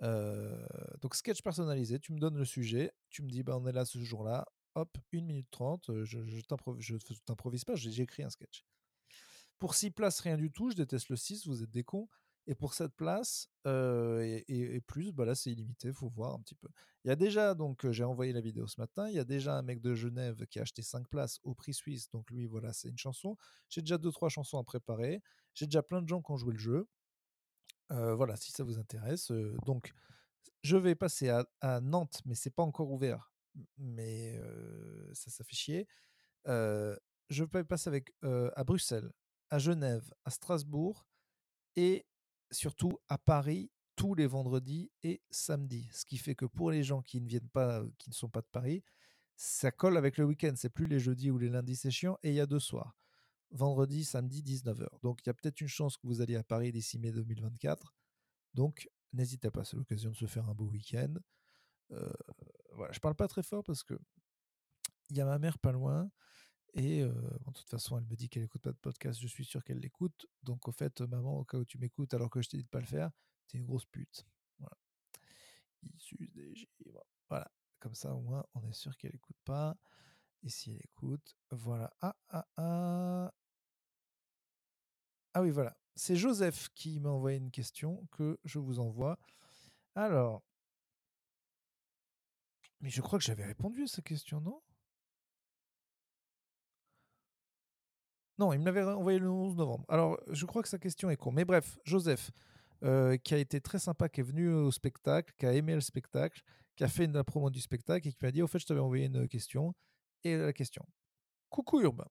donc 0.00 1.14
sketch 1.14 1.42
personnalisé, 1.42 1.98
tu 1.98 2.12
me 2.12 2.18
donnes 2.18 2.36
le 2.36 2.44
sujet, 2.44 2.92
tu 3.08 3.22
me 3.22 3.30
dis 3.30 3.42
bah 3.42 3.56
on 3.56 3.66
est 3.66 3.72
là 3.72 3.84
ce 3.84 3.98
jour-là, 3.98 4.46
hop, 4.74 4.98
1 5.12 5.22
minute 5.22 5.48
30, 5.50 6.04
je, 6.04 6.18
t'improvise 7.24 7.64
pas, 7.64 7.74
j'ai 7.74 8.02
écrit 8.02 8.22
un 8.22 8.30
sketch. 8.30 8.64
Pour 9.58 9.74
6 9.74 9.90
places, 9.90 10.20
rien 10.20 10.36
du 10.36 10.50
tout, 10.50 10.70
je 10.70 10.76
déteste 10.76 11.08
le 11.10 11.16
6, 11.16 11.46
vous 11.46 11.62
êtes 11.62 11.70
des 11.70 11.84
cons. 11.84 12.08
Et 12.46 12.54
pour 12.54 12.74
cette 12.74 12.94
place 12.94 13.48
et, 13.66 14.80
plus, 14.86 15.12
bah 15.12 15.24
là 15.24 15.34
c'est 15.34 15.50
illimité, 15.52 15.92
faut 15.92 16.08
voir 16.08 16.34
un 16.34 16.40
petit 16.40 16.54
peu. 16.54 16.68
Il 17.04 17.08
y 17.08 17.10
a 17.10 17.16
déjà, 17.16 17.54
donc 17.54 17.88
j'ai 17.90 18.04
envoyé 18.04 18.32
la 18.32 18.40
vidéo 18.40 18.66
ce 18.66 18.80
matin, 18.80 19.08
il 19.08 19.14
y 19.14 19.18
a 19.18 19.24
déjà 19.24 19.56
un 19.56 19.62
mec 19.62 19.80
de 19.80 19.94
Genève 19.94 20.46
qui 20.46 20.58
a 20.58 20.62
acheté 20.62 20.82
5 20.82 21.08
places 21.08 21.38
au 21.44 21.54
prix 21.54 21.74
suisse, 21.74 22.10
donc 22.10 22.30
lui 22.30 22.46
voilà 22.46 22.72
c'est 22.72 22.88
une 22.88 22.98
chanson. 22.98 23.36
J'ai 23.68 23.82
déjà 23.82 23.96
2-3 23.98 24.30
chansons 24.30 24.58
à 24.58 24.64
préparer, 24.64 25.22
j'ai 25.54 25.66
déjà 25.66 25.82
plein 25.82 26.02
de 26.02 26.08
gens 26.08 26.22
qui 26.22 26.32
ont 26.32 26.36
joué 26.36 26.52
le 26.52 26.58
jeu. 26.58 26.88
voilà, 27.90 28.36
si 28.36 28.52
ça 28.52 28.64
vous 28.64 28.78
intéresse. 28.78 29.30
donc 29.64 29.92
je 30.62 30.76
vais 30.76 30.94
passer 30.94 31.28
à, 31.28 31.80
Nantes, 31.80 32.20
mais 32.26 32.34
c'est 32.34 32.50
pas 32.50 32.62
encore 32.62 32.90
ouvert, 32.90 33.32
mais 33.78 34.40
ça, 35.12 35.30
ça 35.30 35.44
chier. 35.48 35.86
je 36.46 37.44
vais 37.44 37.64
passer 37.64 37.88
avec, 37.88 38.14
à 38.22 38.64
Bruxelles, 38.64 39.10
à 39.50 39.58
Genève, 39.58 40.12
à 40.24 40.30
Strasbourg 40.30 41.06
et 41.76 42.06
surtout 42.50 42.98
à 43.08 43.18
Paris 43.18 43.70
tous 43.96 44.14
les 44.14 44.26
vendredis 44.26 44.90
et 45.02 45.22
samedis. 45.30 45.88
Ce 45.92 46.04
qui 46.04 46.16
fait 46.16 46.34
que 46.34 46.46
pour 46.46 46.70
les 46.70 46.82
gens 46.82 47.02
qui 47.02 47.20
ne 47.20 47.28
viennent 47.28 47.50
pas, 47.50 47.84
qui 47.98 48.08
ne 48.10 48.14
sont 48.14 48.30
pas 48.30 48.40
de 48.40 48.48
Paris, 48.50 48.82
ça 49.36 49.70
colle 49.70 49.96
avec 49.96 50.16
le 50.16 50.24
week-end. 50.24 50.52
C'est 50.56 50.70
plus 50.70 50.86
les 50.86 50.98
jeudis 50.98 51.30
ou 51.30 51.38
les 51.38 51.48
lundis, 51.48 51.76
c'est 51.76 51.90
chiant. 51.90 52.18
Et 52.22 52.30
il 52.30 52.34
y 52.34 52.40
a 52.40 52.46
deux 52.46 52.60
soirs. 52.60 52.96
Vendredi, 53.50 54.04
samedi, 54.04 54.42
19h. 54.42 54.86
Donc 55.02 55.20
il 55.22 55.28
y 55.28 55.30
a 55.30 55.34
peut-être 55.34 55.60
une 55.60 55.68
chance 55.68 55.96
que 55.96 56.06
vous 56.06 56.20
alliez 56.20 56.36
à 56.36 56.42
Paris 56.42 56.72
d'ici 56.72 56.98
mai 56.98 57.12
2024. 57.12 57.94
Donc 58.54 58.88
n'hésitez 59.12 59.50
pas, 59.50 59.64
c'est 59.64 59.76
l'occasion 59.76 60.10
de 60.10 60.16
se 60.16 60.26
faire 60.26 60.48
un 60.48 60.54
beau 60.54 60.66
week-end. 60.66 61.14
Voilà, 62.72 62.92
je 62.92 63.00
parle 63.00 63.16
pas 63.16 63.28
très 63.28 63.42
fort 63.42 63.64
parce 63.64 63.82
que 63.82 63.98
il 65.10 65.16
y 65.16 65.20
a 65.20 65.24
ma 65.24 65.38
mère 65.38 65.58
pas 65.58 65.72
loin. 65.72 66.10
Et 66.74 67.02
de 67.02 67.52
toute 67.52 67.68
façon, 67.68 67.98
elle 67.98 68.04
me 68.04 68.14
dit 68.14 68.28
qu'elle 68.28 68.44
écoute 68.44 68.62
pas 68.62 68.72
de 68.72 68.76
podcast, 68.76 69.20
je 69.20 69.26
suis 69.26 69.44
sûr 69.44 69.64
qu'elle 69.64 69.78
l'écoute. 69.78 70.26
Donc, 70.42 70.68
au 70.68 70.72
fait, 70.72 71.00
maman, 71.00 71.38
au 71.38 71.44
cas 71.44 71.58
où 71.58 71.64
tu 71.64 71.78
m'écoutes 71.78 72.14
alors 72.14 72.30
que 72.30 72.40
je 72.42 72.48
t'ai 72.48 72.56
dit 72.58 72.64
de 72.64 72.68
pas 72.68 72.80
le 72.80 72.86
faire, 72.86 73.10
t'es 73.48 73.58
une 73.58 73.66
grosse 73.66 73.86
pute. 73.86 74.24
Voilà. 74.58 74.76
Voilà. 77.28 77.50
Comme 77.80 77.94
ça, 77.94 78.14
au 78.14 78.20
moins, 78.20 78.44
on 78.54 78.62
est 78.64 78.72
sûr 78.72 78.96
qu'elle 78.96 79.14
écoute 79.14 79.38
pas. 79.44 79.76
Et 80.42 80.48
si 80.48 80.70
elle 80.70 80.80
écoute, 80.84 81.36
voilà. 81.50 81.92
Ah, 82.00 82.16
ah, 82.28 82.46
ah. 82.56 83.34
Ah 85.34 85.42
oui, 85.42 85.50
voilà. 85.50 85.76
C'est 85.94 86.16
Joseph 86.16 86.68
qui 86.74 86.98
m'a 87.00 87.10
envoyé 87.10 87.38
une 87.38 87.50
question 87.50 88.06
que 88.12 88.38
je 88.44 88.58
vous 88.58 88.80
envoie. 88.80 89.18
Alors. 89.94 90.42
Mais 92.80 92.90
je 92.90 93.02
crois 93.02 93.18
que 93.18 93.24
j'avais 93.24 93.44
répondu 93.44 93.82
à 93.82 93.86
sa 93.86 94.02
question, 94.02 94.40
non? 94.40 94.62
Non, 98.40 98.54
il 98.54 98.58
me 98.58 98.64
l'avait 98.64 98.82
envoyé 98.82 99.18
le 99.18 99.30
11 99.30 99.54
novembre. 99.54 99.84
Alors, 99.90 100.18
je 100.30 100.46
crois 100.46 100.62
que 100.62 100.68
sa 100.68 100.78
question 100.78 101.10
est 101.10 101.16
con. 101.18 101.30
Mais 101.30 101.44
bref, 101.44 101.78
Joseph, 101.84 102.30
euh, 102.82 103.18
qui 103.18 103.34
a 103.34 103.36
été 103.36 103.60
très 103.60 103.78
sympa, 103.78 104.08
qui 104.08 104.20
est 104.20 104.24
venu 104.24 104.48
au 104.48 104.70
spectacle, 104.70 105.34
qui 105.36 105.44
a 105.44 105.52
aimé 105.52 105.74
le 105.74 105.82
spectacle, 105.82 106.40
qui 106.74 106.82
a 106.82 106.88
fait 106.88 107.04
une 107.04 107.22
promo 107.22 107.50
du 107.50 107.60
spectacle 107.60 108.08
et 108.08 108.12
qui 108.12 108.18
m'a 108.22 108.30
dit, 108.30 108.40
au 108.40 108.46
fait, 108.46 108.58
je 108.58 108.64
t'avais 108.64 108.80
envoyé 108.80 109.04
une 109.04 109.28
question. 109.28 109.74
Et 110.24 110.38
la 110.38 110.54
question. 110.54 110.86
Coucou 111.50 111.82
Urbain. 111.82 112.06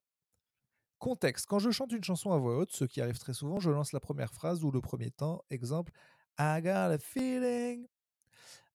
Contexte. 1.00 1.48
Quand 1.48 1.58
je 1.58 1.72
chante 1.72 1.92
une 1.94 2.04
chanson 2.04 2.32
à 2.32 2.38
voix 2.38 2.58
haute, 2.58 2.74
ce 2.74 2.86
qui 2.86 3.02
arrive 3.02 3.18
très 3.18 3.34
souvent, 3.34 3.60
je 3.60 3.72
lance 3.72 3.92
la 3.92 4.00
première 4.00 4.32
phrase 4.32 4.64
ou 4.64 4.70
le 4.70 4.82
premier 4.82 5.10
temps. 5.10 5.44
Exemple, 5.50 5.92
I 6.38 6.62
got 6.62 6.92
a 6.94 7.00
feeling. 7.00 7.88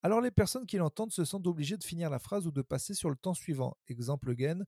Alors 0.02 0.20
les 0.20 0.32
personnes 0.32 0.66
qui 0.66 0.76
l'entendent 0.76 1.12
se 1.12 1.24
sentent 1.24 1.46
obligées 1.46 1.76
de 1.76 1.84
finir 1.84 2.10
la 2.10 2.18
phrase 2.18 2.48
ou 2.48 2.50
de 2.50 2.62
passer 2.62 2.94
sur 2.94 3.10
le 3.10 3.16
temps 3.16 3.32
suivant. 3.32 3.76
Exemple 3.86 4.30
again 4.30 4.64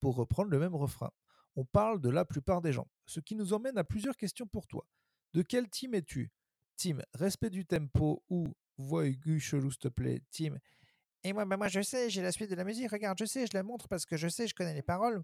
pour 0.00 0.16
reprendre 0.16 0.50
le 0.50 0.58
même 0.58 0.74
refrain. 0.74 1.10
On 1.56 1.64
parle 1.64 2.00
de 2.00 2.08
la 2.08 2.24
plupart 2.24 2.62
des 2.62 2.72
gens, 2.72 2.88
ce 3.06 3.20
qui 3.20 3.34
nous 3.34 3.52
emmène 3.52 3.78
à 3.78 3.84
plusieurs 3.84 4.16
questions 4.16 4.46
pour 4.46 4.66
toi. 4.66 4.86
De 5.34 5.42
quel 5.42 5.68
team 5.68 5.94
es-tu? 5.94 6.30
Team 6.76 7.02
respect 7.14 7.50
du 7.50 7.66
tempo 7.66 8.22
ou 8.28 8.46
voix 8.76 9.06
aiguë 9.06 9.40
chelou 9.40 9.70
s'il 9.70 9.80
te 9.80 9.88
plaît 9.88 10.22
Team 10.30 10.58
et 11.24 11.32
moi, 11.32 11.44
bah 11.44 11.56
moi 11.56 11.68
je 11.68 11.82
sais, 11.82 12.08
j'ai 12.10 12.22
la 12.22 12.30
suite 12.30 12.50
de 12.50 12.54
la 12.54 12.64
musique, 12.64 12.90
regarde, 12.90 13.18
je 13.18 13.24
sais, 13.24 13.46
je 13.46 13.50
la 13.54 13.64
montre 13.64 13.88
parce 13.88 14.06
que 14.06 14.16
je 14.16 14.28
sais, 14.28 14.46
je 14.46 14.54
connais 14.54 14.74
les 14.74 14.82
paroles. 14.82 15.22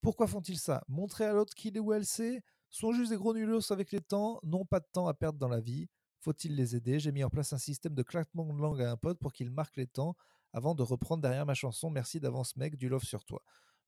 Pourquoi 0.00 0.26
font-ils 0.26 0.58
ça? 0.58 0.84
Montrer 0.88 1.24
à 1.24 1.32
l'autre 1.32 1.54
qu'il 1.54 1.76
est 1.76 1.80
ou 1.80 1.92
elle 1.92 2.06
sait? 2.06 2.42
Sont 2.70 2.92
juste 2.92 3.10
des 3.10 3.16
gros 3.16 3.34
nulos 3.34 3.72
avec 3.72 3.90
les 3.92 4.00
temps, 4.00 4.38
n'ont 4.44 4.64
pas 4.64 4.80
de 4.80 4.86
temps 4.92 5.08
à 5.08 5.14
perdre 5.14 5.38
dans 5.38 5.48
la 5.48 5.60
vie. 5.60 5.88
Faut-il 6.20 6.54
les 6.54 6.76
aider? 6.76 7.00
J'ai 7.00 7.10
mis 7.10 7.24
en 7.24 7.28
place 7.28 7.52
un 7.52 7.58
système 7.58 7.94
de 7.94 8.02
claquement 8.02 8.46
de 8.46 8.58
langue 8.58 8.80
à 8.82 8.90
un 8.90 8.96
pote 8.96 9.18
pour 9.18 9.32
qu'il 9.32 9.50
marque 9.50 9.76
les 9.76 9.88
temps 9.88 10.14
avant 10.52 10.74
de 10.74 10.82
reprendre 10.82 11.22
derrière 11.22 11.44
ma 11.44 11.54
chanson. 11.54 11.90
Merci 11.90 12.20
d'avance, 12.20 12.56
mec, 12.56 12.76
du 12.76 12.88
love 12.88 13.02
sur 13.02 13.24
toi. 13.24 13.42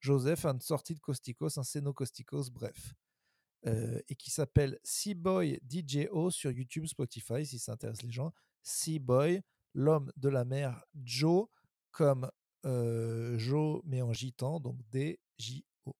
Joseph, 0.04 0.44
une 0.44 0.60
sortie 0.60 0.94
de 0.94 1.00
Costicos, 1.00 1.56
un 1.56 1.62
Seno 1.62 1.94
Costicos, 1.94 2.50
bref. 2.50 2.92
Euh, 3.66 3.98
et 4.08 4.14
qui 4.14 4.30
s'appelle 4.30 4.78
Seaboy 4.84 5.58
DJO 5.62 6.30
sur 6.30 6.50
YouTube, 6.50 6.84
Spotify, 6.84 7.46
si 7.46 7.58
ça 7.58 7.72
intéresse 7.72 8.02
les 8.02 8.10
gens. 8.10 8.34
Seaboy, 8.62 9.40
l'homme 9.72 10.12
de 10.18 10.28
la 10.28 10.44
mer, 10.44 10.84
Joe, 10.94 11.46
comme 11.90 12.30
euh, 12.66 13.38
Joe, 13.38 13.80
mais 13.86 14.02
en 14.02 14.12
gitan, 14.12 14.60
donc 14.60 14.76
D-J-O. 14.90 15.96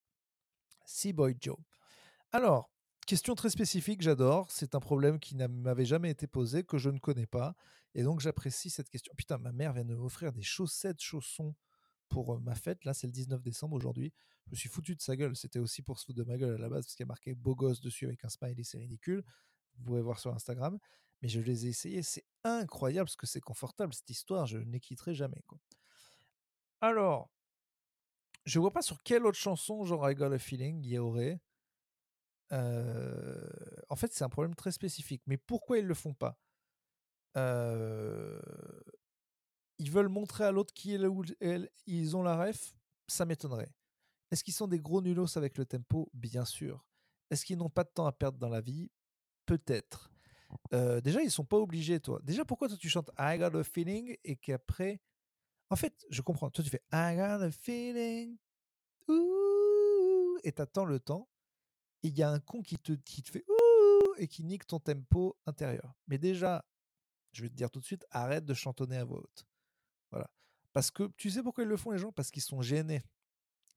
Seaboy 0.85 1.35
Joe. 1.41 1.57
Alors, 2.31 2.71
question 3.07 3.35
très 3.35 3.49
spécifique, 3.49 4.03
j'adore. 4.03 4.51
C'est 4.51 4.75
un 4.75 4.81
problème 4.81 5.19
qui 5.19 5.35
m'avait 5.35 5.87
jamais 5.87 6.11
été 6.11 6.27
posé, 6.27 6.63
que 6.63 6.77
je 6.77 6.91
ne 6.91 6.99
connais 6.99 7.27
pas. 7.27 7.55
Et 7.95 8.03
donc, 8.03 8.21
j'apprécie 8.21 8.69
cette 8.69 8.91
question. 8.91 9.15
Putain, 9.17 9.39
ma 9.39 9.53
mère 9.53 9.73
vient 9.73 9.87
de 9.87 9.95
m'offrir 9.95 10.31
des 10.35 10.43
chaussettes, 10.43 11.01
chaussons 11.01 11.55
pour 12.15 12.41
ma 12.41 12.55
fête. 12.55 12.85
Là, 12.85 12.95
c'est 12.95 13.09
le 13.09 13.13
19 13.13 13.43
décembre 13.43 13.75
aujourd'hui. 13.75 14.13
Je 14.47 14.53
me 14.53 14.57
suis 14.57 14.69
foutu 14.69 14.95
de 14.95 15.01
sa 15.01 15.17
gueule. 15.17 15.35
C'était 15.35 15.59
aussi 15.59 15.83
pour 15.83 15.99
se 15.99 16.05
foutre 16.05 16.19
de 16.19 16.23
ma 16.23 16.39
gueule 16.39 16.55
à 16.55 16.59
la 16.59 16.69
base, 16.69 16.85
parce 16.85 16.95
qu'il 16.95 17.03
y 17.03 17.09
a 17.09 17.11
marqué 17.11 17.35
beau 17.35 17.57
gosse 17.57 17.81
dessus 17.81 18.07
avec 18.07 18.25
un 18.25 18.29
smiley, 18.29 18.63
c'est 18.63 18.79
ridicule. 18.79 19.25
Vous 19.75 19.85
pouvez 19.85 20.01
voir 20.01 20.21
sur 20.21 20.33
Instagram. 20.33 20.79
Mais 21.23 21.29
je 21.29 21.41
les 21.41 21.67
ai 21.67 21.71
essayés. 21.71 22.05
C'est 22.05 22.25
incroyable 22.45 23.07
parce 23.07 23.17
que 23.17 23.27
c'est 23.27 23.41
confortable, 23.41 23.93
cette 23.93 24.09
histoire. 24.11 24.47
Je 24.47 24.59
ne 24.59 24.79
quitterai 24.79 25.13
jamais. 25.13 25.43
Alors, 26.81 27.33
je 28.45 28.61
vois 28.61 28.73
pas 28.73 28.83
sur 28.83 29.03
quelle 29.03 29.27
autre 29.27 29.39
chanson, 29.39 29.85
genre 29.85 30.09
I 30.09 30.15
Got 30.15 30.33
a 30.33 30.39
Feeling, 30.39 30.85
il 30.85 30.91
y 30.91 30.99
aurait. 30.99 31.41
en 32.53 33.97
fait, 33.97 34.13
c'est 34.13 34.23
un 34.23 34.29
problème 34.29 34.55
très 34.55 34.71
spécifique. 34.71 35.23
Mais 35.27 35.37
pourquoi 35.37 35.79
ils 35.79 35.87
le 35.87 35.95
font 35.95 36.15
pas? 36.15 36.39
Ils 39.79 39.91
veulent 39.91 40.09
montrer 40.09 40.45
à 40.45 40.53
l'autre 40.53 40.73
qui 40.73 40.95
est 40.95 40.99
là 40.99 41.09
où 41.09 41.25
ils 41.87 42.17
ont 42.17 42.23
la 42.23 42.37
ref 42.37 42.75
Ça 43.09 43.25
m'étonnerait. 43.25 43.73
Est-ce 44.31 44.45
qu'ils 44.45 44.55
sont 44.55 44.69
des 44.69 44.81
gros 44.81 45.03
nulos 45.03 45.37
avec 45.37 45.59
le 45.59 45.67
tempo? 45.67 46.11
Bien 46.15 46.45
sûr. 46.45 46.87
Est-ce 47.31 47.45
qu'ils 47.45 47.59
n'ont 47.59 47.71
pas 47.71 47.85
de 47.85 47.91
temps 47.91 48.07
à 48.07 48.13
perdre 48.13 48.39
dans 48.39 48.49
la 48.49 48.61
vie? 48.61 48.91
Peut-être. 49.47 50.11
déjà, 50.73 51.23
ils 51.23 51.31
sont 51.31 51.45
pas 51.45 51.59
obligés, 51.59 52.01
toi. 52.01 52.21
Déjà, 52.23 52.45
pourquoi 52.45 52.69
toi 52.69 52.77
tu 52.77 52.89
chantes 52.89 53.11
I 53.19 53.39
got 53.39 53.57
a 53.59 53.65
feeling 53.65 54.17
et 54.25 54.37
qu'après? 54.37 55.01
En 55.71 55.77
fait, 55.77 56.05
je 56.11 56.23
comprends. 56.23 56.51
Toi, 56.51 56.65
tu 56.65 56.71
fais 56.71 56.83
I 56.93 57.17
got 57.17 57.43
a 57.45 57.51
feeling. 57.51 58.37
Ouh, 59.09 60.39
et 60.43 60.53
t'attends 60.53 60.85
le 60.85 61.01
temps. 61.01 61.29
Il 62.03 62.17
y 62.17 62.23
a 62.23 62.31
un 62.31 62.39
con 62.39 62.63
qui 62.63 62.77
te, 62.79 62.93
qui 62.93 63.23
te 63.23 63.31
fait 63.31 63.45
et 64.19 64.29
qui 64.29 64.45
nique 64.45 64.67
ton 64.67 64.79
tempo 64.79 65.37
intérieur. 65.47 65.95
Mais 66.07 66.19
déjà, 66.19 66.65
je 67.33 67.43
vais 67.43 67.49
te 67.49 67.55
dire 67.55 67.71
tout 67.71 67.81
de 67.81 67.85
suite, 67.85 68.07
arrête 68.11 68.45
de 68.45 68.55
chantonner 68.55 68.97
à 68.97 69.05
voix 69.05 69.19
haute. 69.19 69.47
Parce 70.75 70.91
que 70.91 71.05
tu 71.17 71.31
sais 71.31 71.43
pourquoi 71.43 71.65
ils 71.65 71.71
le 71.71 71.77
font, 71.79 71.93
les 71.93 71.99
gens? 71.99 72.13
Parce 72.13 72.31
qu'ils 72.31 72.43
sont 72.43 72.61
gênés. 72.61 73.05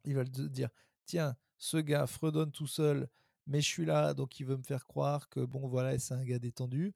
Ils 0.03 0.15
veulent 0.15 0.31
te 0.31 0.41
dire 0.41 0.69
tiens, 1.05 1.37
ce 1.57 1.77
gars 1.77 2.07
fredonne 2.07 2.51
tout 2.51 2.67
seul, 2.67 3.07
mais 3.45 3.61
je 3.61 3.67
suis 3.67 3.85
là, 3.85 4.13
donc 4.13 4.39
il 4.39 4.45
veut 4.45 4.57
me 4.57 4.63
faire 4.63 4.85
croire 4.85 5.29
que 5.29 5.39
bon, 5.39 5.67
voilà, 5.69 5.97
c'est 5.99 6.15
un 6.15 6.25
gars 6.25 6.39
détendu. 6.39 6.93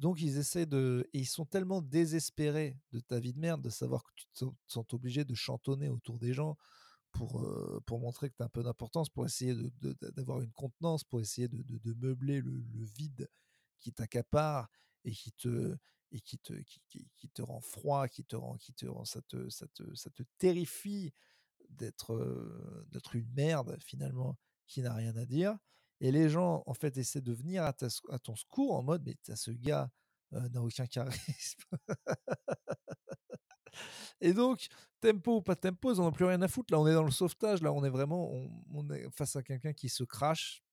Donc 0.00 0.20
ils 0.20 0.38
essaient 0.38 0.66
de. 0.66 1.08
Et 1.12 1.20
ils 1.20 1.26
sont 1.26 1.46
tellement 1.46 1.80
désespérés 1.80 2.76
de 2.92 3.00
ta 3.00 3.20
vie 3.20 3.32
de 3.32 3.38
merde, 3.38 3.62
de 3.62 3.70
savoir 3.70 4.02
que 4.02 4.12
tu 4.16 4.26
te 4.26 4.44
sens 4.66 4.92
obligé 4.92 5.24
de 5.24 5.34
chantonner 5.34 5.88
autour 5.88 6.18
des 6.18 6.34
gens 6.34 6.58
pour, 7.12 7.40
montrer 8.00 8.28
que 8.28 8.34
tu 8.36 8.42
as 8.42 8.46
un 8.46 8.48
peu 8.48 8.64
d'importance, 8.64 9.08
pour 9.08 9.24
essayer 9.24 9.54
d'avoir 10.16 10.40
une 10.40 10.52
contenance, 10.52 11.04
pour 11.04 11.20
essayer 11.20 11.46
de, 11.46 11.94
meubler 11.94 12.40
le, 12.40 12.50
le, 12.50 12.84
vide 12.84 13.28
qui 13.78 13.92
t'accapare 13.92 14.68
et 15.04 15.12
qui 15.12 15.30
te, 15.30 15.76
et 16.12 16.20
qui 16.20 16.38
te, 16.38 16.52
qui, 16.52 17.08
qui, 17.16 17.28
te 17.28 17.42
rend 17.42 17.60
froid, 17.60 18.08
qui 18.08 18.24
te 18.24 18.36
rend, 18.36 18.56
qui 18.56 18.72
te 18.72 18.86
rend, 18.86 19.04
ça 19.04 19.20
te, 19.22 19.48
ça 19.48 19.66
te, 19.68 19.94
ça 19.94 20.10
te 20.10 20.22
terrifie 20.38 21.12
d'être, 21.70 22.14
une 23.14 23.32
merde 23.32 23.76
finalement 23.80 24.36
qui 24.66 24.82
n'a 24.82 24.94
rien 24.94 25.16
à 25.16 25.24
dire. 25.26 25.56
Et 26.00 26.12
les 26.12 26.28
gens, 26.28 26.62
en 26.66 26.74
fait, 26.74 26.96
essaient 26.98 27.20
de 27.20 27.32
venir 27.32 27.64
à, 27.64 27.74
à 28.10 28.18
ton 28.18 28.36
secours 28.36 28.74
en 28.74 28.82
mode, 28.82 29.02
mais 29.04 29.16
ce 29.34 29.50
gars 29.50 29.90
n'a 30.30 30.62
aucun 30.62 30.86
charisme. 30.86 31.62
Et 34.20 34.32
donc, 34.32 34.68
tempo 35.00 35.36
ou 35.36 35.42
pas 35.42 35.56
tempo, 35.56 35.92
ils 35.92 35.98
n'en 35.98 36.06
ont 36.06 36.12
plus 36.12 36.24
rien 36.24 36.40
à 36.42 36.48
foutre. 36.48 36.72
Là, 36.72 36.80
on 36.80 36.86
est 36.86 36.94
dans 36.94 37.04
le 37.04 37.10
sauvetage. 37.10 37.62
Là, 37.62 37.72
on 37.72 37.84
est 37.84 37.90
vraiment 37.90 38.30
on, 38.72 38.90
est 38.90 39.10
face 39.10 39.36
à 39.36 39.42
quelqu'un 39.42 39.72
qui 39.72 39.88
se 39.88 40.04
crache, 40.04 40.64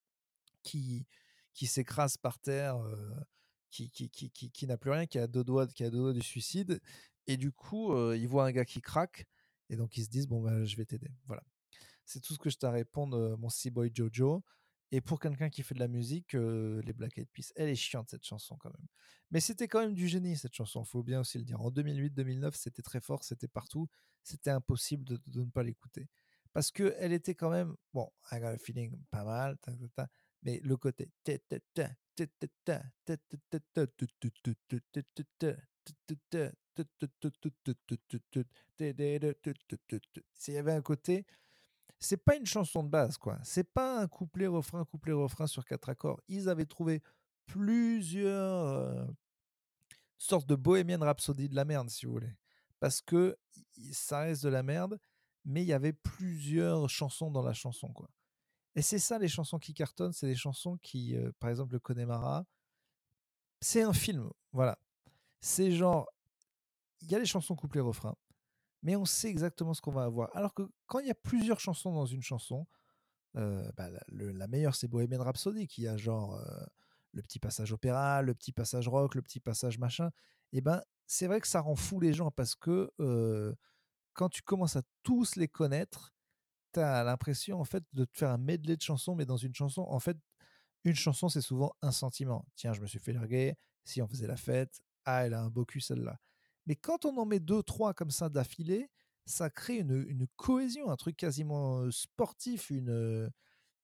qui, 0.63 1.07
qui 1.53 1.67
s'écrase 1.67 2.17
par 2.17 2.39
terre, 2.39 2.77
qui, 3.71 3.89
qui, 3.89 4.09
qui, 4.09 4.51
qui, 4.51 4.67
n'a 4.67 4.77
plus 4.77 4.91
rien, 4.91 5.05
qui 5.05 5.17
a 5.17 5.27
deux 5.27 5.43
doigts, 5.43 5.67
qui 5.67 5.83
a 5.83 5.89
deux 5.89 5.99
doigts 5.99 6.13
du 6.13 6.21
suicide. 6.21 6.79
Et 7.27 7.37
du 7.37 7.51
coup, 7.51 7.95
il 8.13 8.27
voit 8.27 8.45
un 8.45 8.51
gars 8.51 8.65
qui 8.65 8.81
craque. 8.81 9.25
Et 9.69 9.75
donc, 9.75 9.97
ils 9.97 10.03
se 10.03 10.09
disent, 10.09 10.27
bon, 10.27 10.41
bah, 10.41 10.65
je 10.65 10.75
vais 10.75 10.85
t'aider. 10.85 11.11
Voilà. 11.25 11.43
C'est 12.05 12.19
tout 12.19 12.33
ce 12.33 12.39
que 12.39 12.49
je 12.49 12.57
t'ai 12.57 12.67
à 12.67 12.71
répondre, 12.71 13.37
mon 13.37 13.49
C-Boy 13.49 13.91
Jojo. 13.93 14.43
Et 14.91 14.99
pour 14.99 15.19
quelqu'un 15.19 15.49
qui 15.49 15.63
fait 15.63 15.73
de 15.73 15.79
la 15.79 15.87
musique, 15.87 16.33
les 16.33 16.93
Black 16.93 17.17
Eyed 17.17 17.29
Peas, 17.31 17.53
elle 17.55 17.69
est 17.69 17.75
chiante 17.75 18.09
cette 18.09 18.25
chanson 18.25 18.57
quand 18.57 18.69
même. 18.69 18.87
Mais 19.31 19.39
c'était 19.39 19.69
quand 19.69 19.79
même 19.79 19.93
du 19.93 20.09
génie 20.09 20.35
cette 20.35 20.53
chanson, 20.53 20.83
faut 20.83 21.03
bien 21.03 21.21
aussi 21.21 21.37
le 21.37 21.45
dire. 21.45 21.61
En 21.61 21.71
2008-2009, 21.71 22.53
c'était 22.53 22.81
très 22.81 22.99
fort, 22.99 23.23
c'était 23.23 23.47
partout, 23.47 23.87
c'était 24.23 24.49
impossible 24.49 25.05
de, 25.05 25.19
ne 25.27 25.49
pas 25.49 25.63
l'écouter. 25.63 26.09
Parce 26.51 26.71
que 26.71 26.93
elle 26.97 27.13
était 27.13 27.35
quand 27.35 27.49
même, 27.49 27.73
bon, 27.93 28.11
I 28.31 28.39
got 28.39 28.47
a 28.47 28.57
feeling 28.57 29.01
pas 29.09 29.23
mal, 29.23 29.57
mais 30.41 30.59
le 30.61 30.75
côté 30.75 31.09
s'il 40.33 40.53
y 40.53 40.57
avait 40.57 40.73
un 40.73 40.81
côté, 40.81 41.25
c'est 41.99 42.17
pas 42.17 42.35
une 42.35 42.45
chanson 42.45 42.83
de 42.83 42.89
base, 42.89 43.17
quoi. 43.17 43.37
C'est 43.43 43.71
pas 43.71 44.01
un 44.01 44.07
couplet, 44.07 44.47
refrain, 44.47 44.83
couplet, 44.85 45.13
refrain 45.13 45.47
sur 45.47 45.65
quatre 45.65 45.89
accords. 45.89 46.19
Ils 46.27 46.49
avaient 46.49 46.65
trouvé 46.65 47.01
plusieurs 47.45 49.07
sortes 50.17 50.47
de 50.47 50.55
Bohemian 50.55 50.99
Rhapsody 50.99 51.49
de 51.49 51.55
la 51.55 51.65
merde, 51.65 51.89
si 51.89 52.05
vous 52.05 52.13
voulez. 52.13 52.35
Parce 52.79 53.01
que 53.01 53.37
ça 53.91 54.21
reste 54.21 54.43
de 54.43 54.49
la 54.49 54.63
merde, 54.63 54.99
mais 55.45 55.61
il 55.61 55.67
y 55.67 55.73
avait 55.73 55.93
plusieurs 55.93 56.89
chansons 56.89 57.29
dans 57.31 57.43
la 57.43 57.53
chanson, 57.53 57.91
quoi. 57.93 58.09
Et 58.75 58.81
c'est 58.81 58.99
ça 58.99 59.19
les 59.19 59.27
chansons 59.27 59.59
qui 59.59 59.73
cartonnent, 59.73 60.13
c'est 60.13 60.27
les 60.27 60.35
chansons 60.35 60.77
qui, 60.77 61.15
par 61.39 61.49
exemple, 61.49 61.73
le 61.73 61.79
Connemara, 61.79 62.45
c'est 63.59 63.81
un 63.83 63.93
film, 63.93 64.29
voilà. 64.53 64.79
C'est 65.41 65.71
genre, 65.71 66.09
il 67.01 67.11
y 67.11 67.15
a 67.15 67.19
les 67.19 67.25
chansons 67.25 67.55
couplets 67.55 67.81
refrain, 67.81 68.15
mais 68.81 68.95
on 68.95 69.05
sait 69.05 69.29
exactement 69.29 69.73
ce 69.73 69.81
qu'on 69.81 69.91
va 69.91 70.03
avoir. 70.03 70.35
Alors 70.35 70.53
que 70.53 70.63
quand 70.87 70.99
il 70.99 71.07
y 71.07 71.11
a 71.11 71.15
plusieurs 71.15 71.59
chansons 71.59 71.93
dans 71.93 72.05
une 72.05 72.21
chanson, 72.21 72.65
bah, 73.33 73.89
la, 74.09 74.47
meilleure 74.47 74.75
c'est 74.75 74.87
Bohemian 74.87 75.23
Rhapsody 75.23 75.67
qui 75.67 75.87
a 75.87 75.97
genre 75.97 76.41
le 77.13 77.21
petit 77.21 77.39
passage 77.39 77.73
opéra, 77.73 78.21
le 78.21 78.33
petit 78.33 78.51
passage 78.53 78.87
rock, 78.87 79.15
le 79.15 79.21
petit 79.21 79.39
passage 79.39 79.79
machin. 79.79 80.11
Et 80.53 80.61
ben 80.61 80.81
c'est 81.07 81.27
vrai 81.27 81.41
que 81.41 81.47
ça 81.47 81.59
rend 81.59 81.75
fou 81.75 81.99
les 81.99 82.13
gens 82.13 82.31
parce 82.31 82.55
que 82.55 82.89
quand 84.13 84.29
tu 84.29 84.41
commences 84.41 84.75
à 84.75 84.83
tous 85.03 85.35
les 85.35 85.47
connaître, 85.47 86.13
tu 86.73 86.79
as 86.79 87.03
l'impression 87.03 87.59
en 87.59 87.65
fait 87.65 87.83
de 87.93 88.05
te 88.05 88.17
faire 88.17 88.29
un 88.29 88.37
medley 88.37 88.75
de 88.75 88.81
chansons, 88.81 89.15
mais 89.15 89.25
dans 89.25 89.37
une 89.37 89.53
chanson, 89.53 89.81
en 89.81 89.99
fait, 89.99 90.17
une 90.83 90.95
chanson 90.95 91.29
c'est 91.29 91.41
souvent 91.41 91.73
un 91.81 91.91
sentiment. 91.91 92.45
Tiens, 92.55 92.73
je 92.73 92.81
me 92.81 92.87
suis 92.87 92.99
fait 92.99 93.13
larguer, 93.13 93.55
si 93.83 94.01
on 94.01 94.07
faisait 94.07 94.27
la 94.27 94.37
fête, 94.37 94.81
ah 95.05 95.25
elle 95.25 95.33
a 95.33 95.41
un 95.41 95.49
beau 95.49 95.65
cul 95.65 95.81
celle-là. 95.81 96.19
Mais 96.65 96.75
quand 96.75 97.05
on 97.05 97.17
en 97.17 97.25
met 97.25 97.39
deux, 97.39 97.63
trois 97.63 97.93
comme 97.93 98.11
ça 98.11 98.29
d'affilée, 98.29 98.89
ça 99.25 99.49
crée 99.49 99.77
une, 99.79 100.27
cohésion, 100.35 100.89
un 100.89 100.95
truc 100.95 101.17
quasiment 101.17 101.89
sportif, 101.91 102.69
une, 102.69 103.31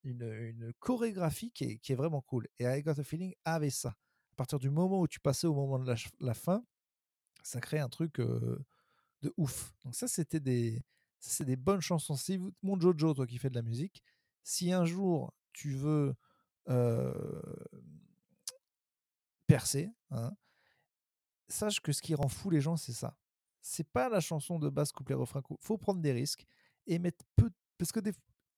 une, 0.04 0.74
chorégraphie 0.80 1.52
qui 1.52 1.80
est, 1.84 1.96
vraiment 1.96 2.22
cool. 2.22 2.48
Et 2.60 2.66
I 2.66 2.82
Got 2.82 3.00
a 3.00 3.04
Feeling 3.04 3.34
avait 3.46 3.70
ça. 3.70 3.90
À 3.90 4.36
partir 4.36 4.60
du 4.60 4.70
moment 4.70 5.00
où 5.02 5.08
tu 5.08 5.20
passais 5.20 5.48
au 5.48 5.54
moment 5.54 5.80
de 5.80 5.96
la, 6.20 6.34
fin, 6.34 6.64
ça 7.44 7.60
crée 7.60 7.80
un 7.80 7.90
truc 7.90 8.20
de 8.20 9.34
ouf. 9.38 9.74
Donc 9.84 9.96
ça, 9.96 10.08
c'était 10.08 10.40
des, 10.40 10.84
c'est 11.20 11.46
des 11.46 11.56
bonnes 11.56 11.82
chansons. 11.82 12.16
Si 12.16 12.40
mon 12.62 12.80
Jojo, 12.80 13.14
toi 13.14 13.28
qui 13.28 13.38
fais 13.38 13.50
de 13.50 13.56
la 13.56 13.62
musique, 13.62 14.04
si 14.44 14.72
un 14.72 14.86
jour 14.86 15.34
tu 15.54 15.72
veux 15.72 16.16
percer, 19.48 19.90
hein, 20.12 20.36
sache 21.48 21.80
que 21.80 21.92
ce 21.92 22.02
qui 22.02 22.14
rend 22.16 22.28
fou 22.28 22.50
les 22.50 22.62
gens, 22.62 22.78
c'est 22.78 22.94
ça. 22.94 23.18
C'est 23.62 23.90
pas 23.90 24.10
la 24.10 24.20
chanson 24.20 24.60
de 24.60 24.70
base 24.70 24.92
couplet 24.92 25.16
refrain. 25.16 25.42
Faut 25.62 25.78
prendre 25.78 26.02
des 26.02 26.12
risques 26.12 26.46
et 26.86 27.00
mettre 27.00 27.26
peu, 27.36 27.50
parce 27.78 27.92
que 27.92 28.00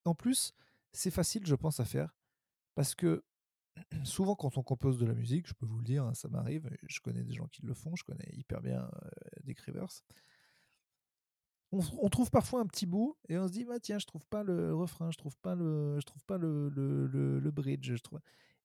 en 0.06 0.16
plus, 0.16 0.54
c'est 0.92 1.12
facile, 1.12 1.46
je 1.46 1.56
pense, 1.56 1.80
à 1.80 1.86
faire, 1.86 2.16
parce 2.76 2.96
que 2.96 3.24
souvent 4.04 4.36
quand 4.36 4.58
on 4.58 4.64
compose 4.64 4.98
de 4.98 5.06
la 5.06 5.14
musique, 5.14 5.48
je 5.48 5.54
peux 5.54 5.66
vous 5.66 5.78
le 5.78 5.84
dire, 5.84 6.04
hein, 6.04 6.14
ça 6.14 6.28
m'arrive, 6.28 6.70
je 6.88 7.00
connais 7.00 7.24
des 7.24 7.34
gens 7.34 7.48
qui 7.48 7.64
le 7.64 7.74
font, 7.74 7.96
je 7.96 8.04
connais 8.04 8.30
hyper 8.34 8.62
bien 8.62 8.90
des 9.44 9.56
Rivers. 9.66 10.04
On, 11.72 12.10
trouve 12.10 12.32
parfois 12.32 12.62
un 12.62 12.66
petit 12.66 12.86
bout 12.86 13.16
et 13.28 13.38
on 13.38 13.48
se 13.48 13.52
dit 13.52 13.64
bah 13.64 13.80
tiens 13.80 14.00
je 14.00 14.06
trouve 14.06 14.26
pas 14.26 14.44
le 14.44 14.74
refrain 14.74 15.12
je 15.12 15.18
trouve 15.18 15.38
pas 15.38 15.54
le 15.54 16.00
je 16.00 16.06
trouve 16.06 16.24
pas 16.26 16.38
le, 16.38 16.70
le, 16.70 17.40
le, 17.40 17.52
bridge 17.52 17.94
je 17.94 18.02
trouve 18.02 18.20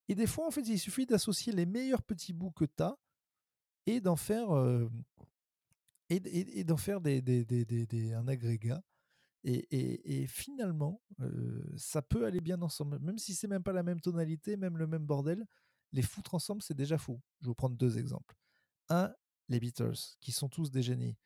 et 0.08 0.14
des 0.14 0.26
fois 0.26 0.46
en 0.46 0.50
fait 0.50 0.62
il 0.62 0.78
suffit 0.78 1.04
d'associer 1.04 1.52
les 1.52 1.66
meilleurs 1.66 2.02
petits 2.02 2.32
bouts 2.32 2.52
que 2.52 2.64
tu 2.64 2.82
as 2.82 2.96
et 3.86 4.00
d'en 4.00 4.16
faire 4.16 4.48
et, 6.08 6.64
d'en 6.64 6.76
faire 6.76 7.00
des, 7.00 7.20
des, 7.20 7.44
des, 7.44 7.64
des, 7.64 8.12
un 8.14 8.26
agrégat 8.28 8.82
et, 9.44 10.22
et 10.22 10.26
finalement 10.26 11.02
ça 11.76 12.00
peut 12.00 12.24
aller 12.24 12.40
bien 12.40 12.62
ensemble. 12.62 12.98
Même 13.00 13.18
si 13.18 13.34
c'est 13.34 13.48
même 13.48 13.62
pas 13.62 13.72
la 13.72 13.82
même 13.82 14.00
tonalité 14.00 14.56
même 14.56 14.78
le 14.78 14.86
même 14.86 15.04
bordel 15.04 15.44
les 15.92 16.02
foutre 16.02 16.34
ensemble 16.34 16.62
c'est 16.62 16.74
déjà 16.74 16.96
fou. 16.96 17.20
Je 17.40 17.46
vais 17.46 17.48
vous 17.50 17.54
prendre 17.54 17.76
deux 17.76 17.98
exemples. 17.98 18.34
Un 18.88 19.14
les 19.50 19.60
Beatles 19.60 20.16
qui 20.20 20.32
sont 20.32 20.48
tous 20.48 20.70
des 20.70 20.82
génies 20.82 21.16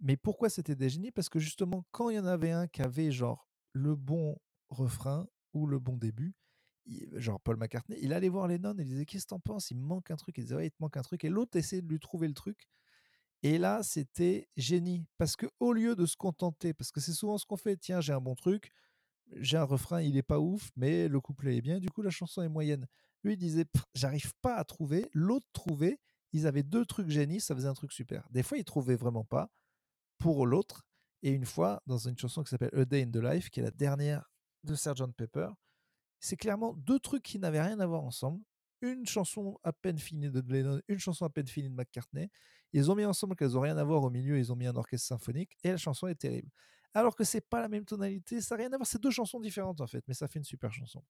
mais 0.00 0.16
pourquoi 0.16 0.48
c'était 0.50 0.76
des 0.76 0.88
génies? 0.88 1.10
Parce 1.10 1.28
que 1.28 1.38
justement, 1.38 1.84
quand 1.90 2.10
il 2.10 2.16
y 2.16 2.18
en 2.18 2.26
avait 2.26 2.50
un 2.50 2.66
qui 2.66 2.82
avait 2.82 3.10
genre 3.10 3.48
le 3.72 3.94
bon 3.94 4.36
refrain 4.68 5.26
ou 5.52 5.66
le 5.66 5.78
bon 5.78 5.96
début, 5.96 6.34
genre 7.14 7.40
Paul 7.40 7.56
McCartney, 7.56 7.98
il 8.00 8.12
allait 8.12 8.28
voir 8.28 8.46
Lennon 8.46 8.74
et 8.78 8.82
il 8.82 8.86
disait 8.86 9.06
Qu'est-ce 9.06 9.24
que 9.24 9.30
t'en 9.30 9.40
penses? 9.40 9.70
Il 9.70 9.78
manque 9.78 10.10
un 10.10 10.16
truc. 10.16 10.36
Il 10.38 10.44
disait 10.44 10.54
Ouais, 10.54 10.66
il 10.66 10.70
te 10.70 10.76
manque 10.80 10.96
un 10.96 11.02
truc. 11.02 11.24
Et 11.24 11.28
l'autre 11.28 11.56
essayait 11.56 11.82
de 11.82 11.88
lui 11.88 11.98
trouver 11.98 12.28
le 12.28 12.34
truc. 12.34 12.68
Et 13.42 13.58
là, 13.58 13.82
c'était 13.82 14.48
génie. 14.56 15.04
Parce 15.18 15.36
que 15.36 15.46
au 15.60 15.72
lieu 15.72 15.94
de 15.96 16.06
se 16.06 16.16
contenter, 16.16 16.74
parce 16.74 16.90
que 16.90 17.00
c'est 17.00 17.12
souvent 17.12 17.38
ce 17.38 17.46
qu'on 17.46 17.56
fait 17.56 17.76
Tiens, 17.76 18.00
j'ai 18.00 18.12
un 18.12 18.20
bon 18.20 18.34
truc, 18.34 18.72
j'ai 19.36 19.56
un 19.56 19.64
refrain, 19.64 20.00
il 20.02 20.16
est 20.16 20.22
pas 20.22 20.40
ouf, 20.40 20.70
mais 20.76 21.08
le 21.08 21.20
couplet 21.20 21.56
est 21.56 21.60
bien, 21.62 21.78
du 21.80 21.90
coup, 21.90 22.02
la 22.02 22.10
chanson 22.10 22.42
est 22.42 22.48
moyenne. 22.48 22.86
Lui, 23.22 23.34
il 23.34 23.38
disait 23.38 23.66
J'arrive 23.94 24.32
pas 24.42 24.56
à 24.56 24.64
trouver. 24.64 25.08
L'autre 25.12 25.46
trouvait. 25.52 25.98
Ils 26.32 26.46
avaient 26.46 26.64
deux 26.64 26.84
trucs 26.84 27.08
génies, 27.08 27.40
ça 27.40 27.54
faisait 27.54 27.68
un 27.68 27.74
truc 27.74 27.92
super. 27.92 28.28
Des 28.30 28.42
fois, 28.42 28.58
ils 28.58 28.64
trouvaient 28.64 28.96
vraiment 28.96 29.24
pas 29.24 29.50
pour 30.18 30.46
l'autre. 30.46 30.86
Et 31.22 31.30
une 31.30 31.46
fois, 31.46 31.82
dans 31.86 31.98
une 31.98 32.16
chanson 32.18 32.42
qui 32.42 32.50
s'appelle 32.50 32.70
A 32.74 32.84
Day 32.84 33.02
in 33.02 33.10
the 33.10 33.16
Life, 33.16 33.50
qui 33.50 33.60
est 33.60 33.62
la 33.62 33.70
dernière 33.70 34.30
de 34.64 34.74
Sgt. 34.74 35.12
Pepper, 35.16 35.48
c'est 36.20 36.36
clairement 36.36 36.74
deux 36.74 36.98
trucs 36.98 37.22
qui 37.22 37.38
n'avaient 37.38 37.62
rien 37.62 37.80
à 37.80 37.86
voir 37.86 38.02
ensemble. 38.02 38.42
Une 38.82 39.06
chanson 39.06 39.58
à 39.64 39.72
peine 39.72 39.98
finie 39.98 40.30
de 40.30 40.40
Lennon, 40.52 40.80
une 40.88 40.98
chanson 40.98 41.24
à 41.24 41.30
peine 41.30 41.46
finie 41.46 41.70
de 41.70 41.74
McCartney. 41.74 42.30
Ils 42.72 42.90
ont 42.90 42.94
mis 42.94 43.04
ensemble 43.04 43.34
qu'elles 43.36 43.52
n'ont 43.52 43.60
rien 43.60 43.78
à 43.78 43.84
voir 43.84 44.02
au 44.02 44.10
milieu, 44.10 44.38
ils 44.38 44.52
ont 44.52 44.56
mis 44.56 44.66
un 44.66 44.76
orchestre 44.76 45.08
symphonique 45.08 45.56
et 45.64 45.70
la 45.70 45.76
chanson 45.78 46.06
est 46.08 46.14
terrible. 46.14 46.50
Alors 46.92 47.16
que 47.16 47.24
c'est 47.24 47.40
pas 47.40 47.60
la 47.60 47.68
même 47.68 47.84
tonalité, 47.84 48.40
ça 48.40 48.54
n'a 48.54 48.64
rien 48.64 48.72
à 48.72 48.76
voir, 48.76 48.86
c'est 48.86 49.00
deux 49.00 49.10
chansons 49.10 49.40
différentes 49.40 49.80
en 49.80 49.86
fait, 49.86 50.04
mais 50.08 50.14
ça 50.14 50.28
fait 50.28 50.38
une 50.38 50.44
super 50.44 50.72
chanson. 50.72 51.02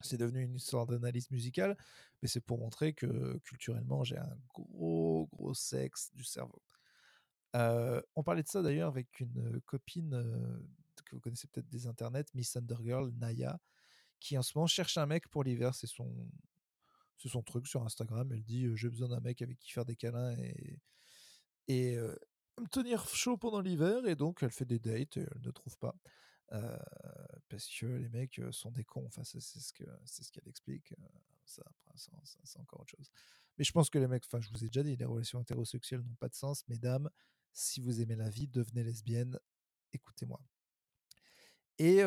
C'est 0.00 0.16
devenu 0.16 0.42
une 0.42 0.54
histoire 0.54 0.86
d'analyse 0.86 1.30
musicale, 1.30 1.76
mais 2.22 2.28
c'est 2.28 2.40
pour 2.40 2.58
montrer 2.58 2.92
que 2.92 3.38
culturellement 3.38 4.04
j'ai 4.04 4.18
un 4.18 4.36
gros 4.54 5.28
gros 5.32 5.54
sexe 5.54 6.10
du 6.14 6.24
cerveau 6.24 6.62
on 7.54 8.22
parlait 8.22 8.42
de 8.42 8.48
ça 8.48 8.62
d'ailleurs 8.62 8.88
avec 8.88 9.20
une 9.20 9.60
copine 9.62 10.62
que 11.04 11.16
vous 11.16 11.20
connaissez 11.20 11.46
peut-être 11.48 11.68
des 11.68 11.86
internets, 11.86 12.24
Miss 12.34 12.56
Undergirl, 12.56 13.10
Naya, 13.18 13.60
qui 14.20 14.38
en 14.38 14.42
ce 14.42 14.56
moment 14.56 14.66
cherche 14.66 14.96
un 14.98 15.06
mec 15.06 15.28
pour 15.28 15.44
l'hiver. 15.44 15.74
C'est 15.74 15.86
son, 15.86 16.28
son 17.18 17.42
truc 17.42 17.66
sur 17.66 17.84
Instagram. 17.84 18.30
Elle 18.32 18.42
dit 18.42 18.68
j'ai 18.74 18.88
besoin 18.88 19.08
d'un 19.08 19.20
mec 19.20 19.42
avec 19.42 19.58
qui 19.58 19.72
faire 19.72 19.84
des 19.84 19.96
câlins 19.96 20.34
et, 21.68 21.96
me 22.60 22.68
tenir 22.68 23.06
chaud 23.08 23.36
pendant 23.36 23.60
l'hiver. 23.60 24.06
Et 24.06 24.16
donc 24.16 24.42
elle 24.42 24.50
fait 24.50 24.64
des 24.64 24.78
dates 24.78 25.16
et 25.16 25.26
elle 25.34 25.42
ne 25.42 25.50
trouve 25.50 25.76
pas. 25.78 25.96
parce 27.48 27.68
que 27.68 27.86
les 27.86 28.08
mecs 28.08 28.40
sont 28.50 28.70
des 28.70 28.84
cons. 28.84 29.06
Enfin, 29.06 29.24
c'est 29.24 29.40
ce 29.40 29.58
ce 29.60 29.72
qu'elle 30.32 30.48
explique. 30.48 30.94
Ça, 31.44 31.62
c'est 31.94 32.58
encore 32.58 32.80
autre 32.80 32.96
chose. 32.96 33.10
Mais 33.58 33.64
je 33.64 33.72
pense 33.72 33.90
que 33.90 33.98
les 33.98 34.06
mecs, 34.06 34.24
enfin, 34.26 34.40
je 34.40 34.48
vous 34.48 34.64
ai 34.64 34.68
déjà 34.68 34.82
dit, 34.82 34.96
les 34.96 35.04
relations 35.04 35.40
hétérosexuelles 35.42 36.00
n'ont 36.00 36.14
pas 36.14 36.28
de 36.28 36.34
sens, 36.34 36.66
mesdames 36.68 37.10
si 37.52 37.80
vous 37.80 38.00
aimez 38.00 38.16
la 38.16 38.30
vie, 38.30 38.48
devenez 38.48 38.82
lesbienne, 38.82 39.38
écoutez-moi. 39.92 40.40
Et 41.78 41.98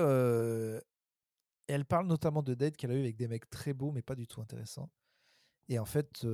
elle 1.67 1.86
parle 1.86 2.08
notamment 2.08 2.43
de 2.43 2.53
dates 2.53 2.77
qu'elle 2.77 2.91
a 2.91 2.95
eu 2.95 2.99
avec 2.99 3.17
des 3.17 3.27
mecs 3.27 3.49
très 3.49 3.73
beaux, 3.73 3.91
mais 3.91 4.01
pas 4.01 4.15
du 4.15 4.27
tout 4.27 4.41
intéressants. 4.41 4.91
Et 5.67 5.79
en 5.79 5.86
fait, 5.86 6.25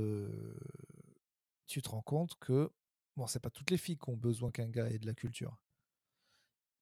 tu 1.67 1.81
te 1.81 1.89
rends 1.89 2.01
compte 2.01 2.35
que, 2.39 2.69
bon, 3.15 3.27
c'est 3.27 3.39
pas 3.39 3.49
toutes 3.49 3.71
les 3.71 3.77
filles 3.77 3.97
qui 3.97 4.09
ont 4.09 4.17
besoin 4.17 4.51
qu'un 4.51 4.67
gars 4.67 4.89
ait 4.89 4.99
de 4.99 5.05
la 5.05 5.13
culture. 5.13 5.57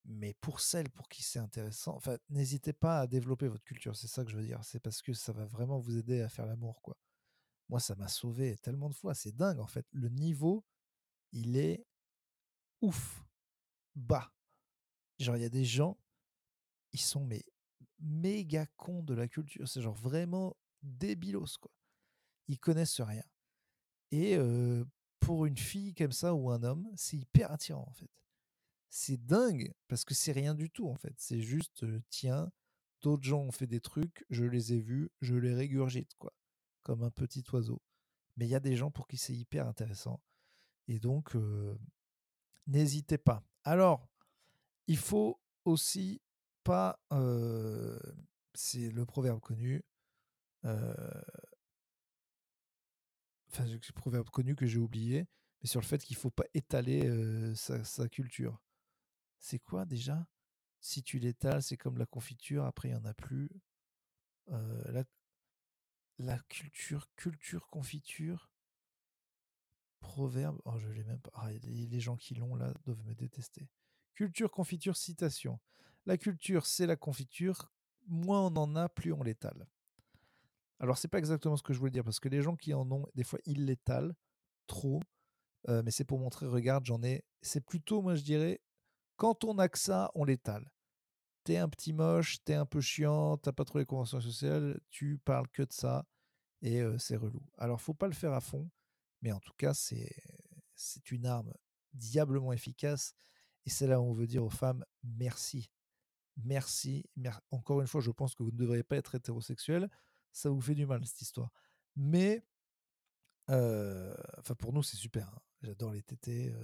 Mais 0.06 0.34
pour 0.42 0.60
celles 0.62 0.90
pour 0.90 1.10
qui 1.10 1.22
c'est 1.22 1.40
intéressant, 1.40 1.96
enfin, 1.96 2.18
n'hésitez 2.30 2.74
pas 2.74 3.02
à 3.02 3.08
développer 3.08 3.48
votre 3.48 3.64
culture, 3.64 3.96
c'est 3.96 4.08
ça 4.08 4.24
que 4.24 4.32
je 4.32 4.38
veux 4.38 4.46
dire. 4.46 4.64
C'est 4.64 4.80
parce 4.80 5.02
que 5.02 5.14
ça 5.14 5.34
va 5.34 5.46
vraiment 5.46 5.78
vous 5.78 5.98
aider 5.98 6.22
à 6.22 6.30
faire 6.30 6.48
l'amour, 6.48 6.82
quoi. 6.82 6.98
Moi, 7.68 7.80
ça 7.80 7.96
m'a 7.96 8.08
sauvé 8.08 8.58
tellement 8.58 8.90
de 8.90 8.96
fois, 8.96 9.14
c'est 9.14 9.36
dingue 9.36 9.60
en 9.60 9.68
fait. 9.68 9.86
Le 9.92 10.10
niveau, 10.10 10.66
il 11.32 11.58
est 11.58 11.86
ouf, 12.82 13.24
bas. 13.96 14.34
Genre, 15.20 15.36
il 15.38 15.42
y 15.42 15.46
a 15.46 15.50
des 15.50 15.66
gens, 15.66 15.98
ils 16.94 17.02
sont 17.02 17.26
mais 17.26 17.44
méga 18.00 18.66
cons 18.78 19.04
de 19.04 19.14
la 19.14 19.28
culture. 19.28 19.68
C'est 19.68 19.82
genre 19.82 19.94
vraiment 19.94 20.56
débilos, 20.82 21.58
quoi. 21.60 21.72
Ils 22.48 22.60
connaissent 22.60 23.02
rien. 23.02 23.24
Et 24.12 24.38
pour 25.20 25.46
une 25.46 25.58
fille 25.58 25.94
comme 25.94 26.12
ça 26.12 26.34
ou 26.34 26.50
un 26.50 26.64
homme, 26.64 26.90
c'est 26.96 27.18
hyper 27.18 27.52
attirant, 27.52 27.86
en 27.88 27.94
fait. 27.94 28.10
C'est 28.90 29.24
dingue, 29.24 29.72
parce 29.88 30.04
que 30.04 30.16
c'est 30.16 30.32
rien 30.32 30.56
du 30.56 30.70
tout, 30.72 30.88
en 30.88 30.96
fait. 30.96 31.14
C'est 31.18 31.42
juste, 31.42 31.86
tiens, 32.10 32.52
d'autres 33.02 33.24
gens 33.24 33.42
ont 33.42 33.52
fait 33.52 33.68
des 33.68 33.82
trucs, 33.82 34.26
je 34.30 34.46
les 34.46 34.74
ai 34.74 34.80
vus, 34.80 35.12
je 35.22 35.36
les 35.36 35.54
régurgite, 35.54 36.16
quoi. 36.18 36.34
Comme 36.82 37.04
un 37.04 37.12
petit 37.12 37.44
oiseau. 37.54 37.84
Mais 38.38 38.48
il 38.48 38.50
y 38.50 38.56
a 38.56 38.60
des 38.60 38.76
gens 38.76 38.90
pour 38.90 39.08
qui 39.08 39.18
c'est 39.18 39.36
hyper 39.36 39.68
intéressant. 39.68 40.22
Et 40.88 41.00
donc, 41.00 41.36
n'hésitez 42.70 43.18
pas. 43.18 43.44
Alors, 43.64 44.08
il 44.88 44.98
faut 44.98 45.40
aussi 45.66 46.22
pas. 46.64 47.00
c'est 48.54 48.90
le 48.90 49.06
proverbe 49.06 49.40
connu. 49.40 49.84
enfin, 50.64 50.74
c'est 53.50 53.68
le 53.74 53.94
proverbe 53.94 54.30
connu 54.30 54.56
que 54.56 54.66
j'ai 54.66 54.80
oublié, 54.80 55.28
mais 55.62 55.68
sur 55.68 55.82
le 55.82 55.86
fait 55.86 56.04
qu'il 56.04 56.16
faut 56.16 56.32
pas 56.32 56.46
étaler 56.54 57.54
sa, 57.56 58.08
culture. 58.10 58.62
C'est 59.40 59.60
quoi 59.60 59.86
déjà? 59.86 60.28
Si 60.82 61.04
tu 61.04 61.20
l'étales, 61.20 61.62
c'est 61.62 61.78
comme 61.78 61.98
la 61.98 62.06
confiture, 62.06 62.66
après 62.66 62.90
il 62.90 62.94
n'y 62.94 62.98
en 62.98 63.06
a 63.06 63.14
plus. 63.14 63.50
la, 64.48 65.04
la 66.20 66.40
culture, 66.50 67.08
culture, 67.16 67.68
confiture. 67.68 68.50
Proverbe, 70.00 70.60
oh, 70.66 70.78
je 70.78 70.90
l'ai 70.90 71.04
même 71.04 71.20
pas. 71.20 71.32
Ah, 71.34 71.52
les 71.64 72.00
gens 72.00 72.16
qui 72.16 72.36
l'ont 72.36 72.56
là 72.56 72.74
doivent 72.86 73.04
me 73.06 73.14
détester. 73.14 73.70
Culture, 74.16 74.52
confiture, 74.52 74.98
citation. 74.98 75.60
La 76.06 76.18
culture, 76.18 76.66
c'est 76.66 76.86
la 76.86 76.96
confiture. 76.96 77.72
Moins 78.08 78.42
on 78.48 78.56
en 78.56 78.76
a, 78.76 78.90
plus 78.90 79.14
on 79.14 79.24
l'étale. 79.24 79.68
Alors, 80.80 80.98
c'est 80.98 81.08
pas 81.08 81.20
exactement 81.20 81.58
ce 81.58 81.64
que 81.64 81.74
je 81.74 81.80
voulais 81.80 81.92
dire, 81.92 82.04
parce 82.04 82.20
que 82.20 82.30
les 82.30 82.42
gens 82.42 82.56
qui 82.56 82.74
en 82.74 82.90
ont, 82.92 83.06
des 83.16 83.24
fois, 83.24 83.40
ils 83.46 83.66
l'étalent 83.66 84.16
trop. 84.68 85.02
Euh, 85.68 85.82
mais 85.84 85.92
c'est 85.92 86.06
pour 86.06 86.20
montrer, 86.20 86.46
regarde, 86.48 86.86
j'en 86.86 87.04
ai. 87.04 87.26
C'est 87.42 87.66
plutôt, 87.66 88.02
moi, 88.02 88.16
je 88.16 88.24
dirais, 88.24 88.62
quand 89.18 89.44
on 89.44 89.58
a 89.58 89.68
que 89.68 89.78
ça, 89.78 90.10
on 90.16 90.24
l'étale. 90.24 90.72
T'es 91.44 91.58
un 91.58 91.68
petit 91.70 91.94
moche, 91.94 92.44
t'es 92.44 92.54
un 92.54 92.66
peu 92.66 92.80
chiant, 92.80 93.38
t'as 93.38 93.52
pas 93.52 93.66
trop 93.66 93.80
les 93.80 93.86
conventions 93.86 94.22
sociales, 94.22 94.80
tu 94.90 95.18
parles 95.18 95.48
que 95.50 95.64
de 95.64 95.72
ça, 95.74 96.06
et 96.62 96.82
euh, 96.82 96.98
c'est 96.98 97.16
relou. 97.18 97.42
Alors, 97.58 97.82
faut 97.82 97.94
pas 97.94 98.08
le 98.08 98.14
faire 98.14 98.34
à 98.34 98.42
fond. 98.42 98.70
Mais 99.22 99.32
en 99.32 99.40
tout 99.40 99.54
cas, 99.58 99.74
c'est 99.74 101.12
une 101.12 101.26
arme 101.26 101.54
diablement 101.94 102.54
efficace. 102.54 103.16
Et 103.66 103.70
c'est 103.70 103.88
là 103.88 104.00
où 104.00 104.06
on 104.06 104.14
veut 104.14 104.28
dire 104.28 104.44
aux 104.44 104.50
femmes 104.50 104.86
merci. 105.04 105.70
Merci. 106.38 107.10
Encore 107.52 107.82
une 107.82 107.88
fois, 107.88 108.02
je 108.02 108.12
pense 108.12 108.34
que 108.34 108.44
vous 108.44 108.52
ne 108.52 108.58
devriez 108.58 108.84
pas 108.84 108.96
être 108.96 109.16
hétérosexuel. 109.16 109.90
Ça 110.32 110.50
vous 110.50 110.62
fait 110.62 110.76
du 110.76 110.86
mal, 110.86 111.06
cette 111.06 111.22
histoire. 111.22 111.52
Mais, 111.96 112.46
enfin, 113.48 114.56
pour 114.58 114.72
nous, 114.72 114.84
c'est 114.84 114.98
super. 114.98 115.28
Hein. 115.28 115.42
J'adore 115.62 115.92
les 115.92 116.04
tétés. 116.04 116.56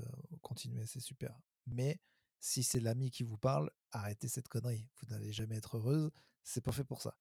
continuez, 0.42 0.86
c'est 0.86 1.02
super. 1.02 1.38
Mais 1.66 2.00
si 2.40 2.64
c'est 2.64 2.80
l'ami 2.80 3.12
qui 3.12 3.24
vous 3.24 3.38
parle, 3.38 3.70
arrêtez 3.92 4.30
cette 4.30 4.48
connerie. 4.48 4.90
Vous 5.02 5.08
n'allez 5.08 5.34
jamais 5.34 5.58
être 5.58 5.78
heureuse. 5.78 6.10
C'est 6.44 6.62
pas 6.62 6.72
fait 6.72 6.86
pour 6.86 7.02
ça. 7.02 7.18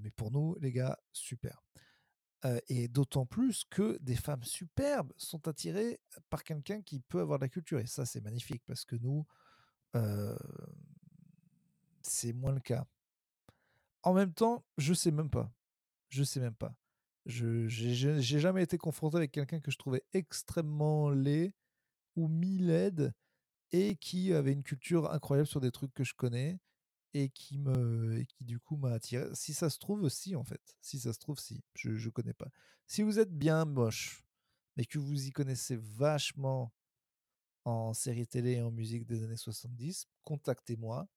mais 0.00 0.10
pour 0.10 0.30
nous, 0.30 0.56
les 0.60 0.72
gars, 0.72 0.98
super 1.12 1.62
et 2.68 2.88
d'autant 2.88 3.26
plus 3.26 3.64
que 3.68 3.98
des 4.00 4.16
femmes 4.16 4.44
superbes 4.44 5.12
sont 5.16 5.46
attirées 5.48 6.00
par 6.30 6.42
quelqu'un 6.42 6.80
qui 6.82 7.00
peut 7.00 7.20
avoir 7.20 7.38
de 7.38 7.44
la 7.44 7.48
culture. 7.48 7.78
Et 7.80 7.86
ça, 7.86 8.06
c'est 8.06 8.20
magnifique 8.20 8.62
parce 8.66 8.84
que 8.84 8.96
nous, 8.96 9.26
c'est 12.02 12.32
moins 12.32 12.52
le 12.52 12.60
cas. 12.60 12.86
En 14.02 14.14
même 14.14 14.32
temps, 14.32 14.64
je 14.78 14.94
sais 14.94 15.10
même 15.10 15.30
pas. 15.30 15.52
Je 16.08 16.24
sais 16.24 16.40
même 16.40 16.54
pas. 16.54 16.74
Je 17.26 17.68
j'ai 17.68 18.40
jamais 18.40 18.62
été 18.62 18.78
confronté 18.78 19.18
avec 19.18 19.32
quelqu'un 19.32 19.60
que 19.60 19.70
je 19.70 19.76
trouvais 19.76 20.02
extrêmement 20.14 21.10
laid 21.10 21.52
ou 22.16 22.28
mi-laide 22.28 23.12
et 23.72 23.96
qui 23.96 24.32
avait 24.32 24.52
une 24.52 24.62
culture 24.62 25.12
incroyable 25.12 25.46
sur 25.46 25.60
des 25.60 25.70
trucs 25.70 25.92
que 25.92 26.04
je 26.04 26.14
connais 26.14 26.58
et 27.14 27.28
qui 27.30 27.58
me 27.58 28.18
et 28.18 28.26
qui 28.26 28.44
du 28.44 28.58
coup 28.60 28.76
m'a 28.76 28.92
attiré. 28.92 29.26
Si 29.34 29.54
ça 29.54 29.70
se 29.70 29.78
trouve 29.78 30.02
aussi 30.02 30.36
en 30.36 30.44
fait, 30.44 30.60
si 30.80 31.00
ça 31.00 31.12
se 31.12 31.18
trouve 31.18 31.38
si, 31.38 31.62
je 31.74 31.96
je 31.96 32.10
connais 32.10 32.34
pas. 32.34 32.48
Si 32.86 33.02
vous 33.02 33.18
êtes 33.18 33.32
bien 33.36 33.64
moche, 33.64 34.24
mais 34.76 34.84
que 34.84 34.98
vous 34.98 35.26
y 35.26 35.30
connaissez 35.32 35.76
vachement 35.76 36.72
en 37.64 37.92
série 37.94 38.26
télé 38.26 38.52
et 38.54 38.62
en 38.62 38.70
musique 38.70 39.06
des 39.06 39.22
années 39.24 39.36
70, 39.36 40.06
contactez-moi 40.22 41.08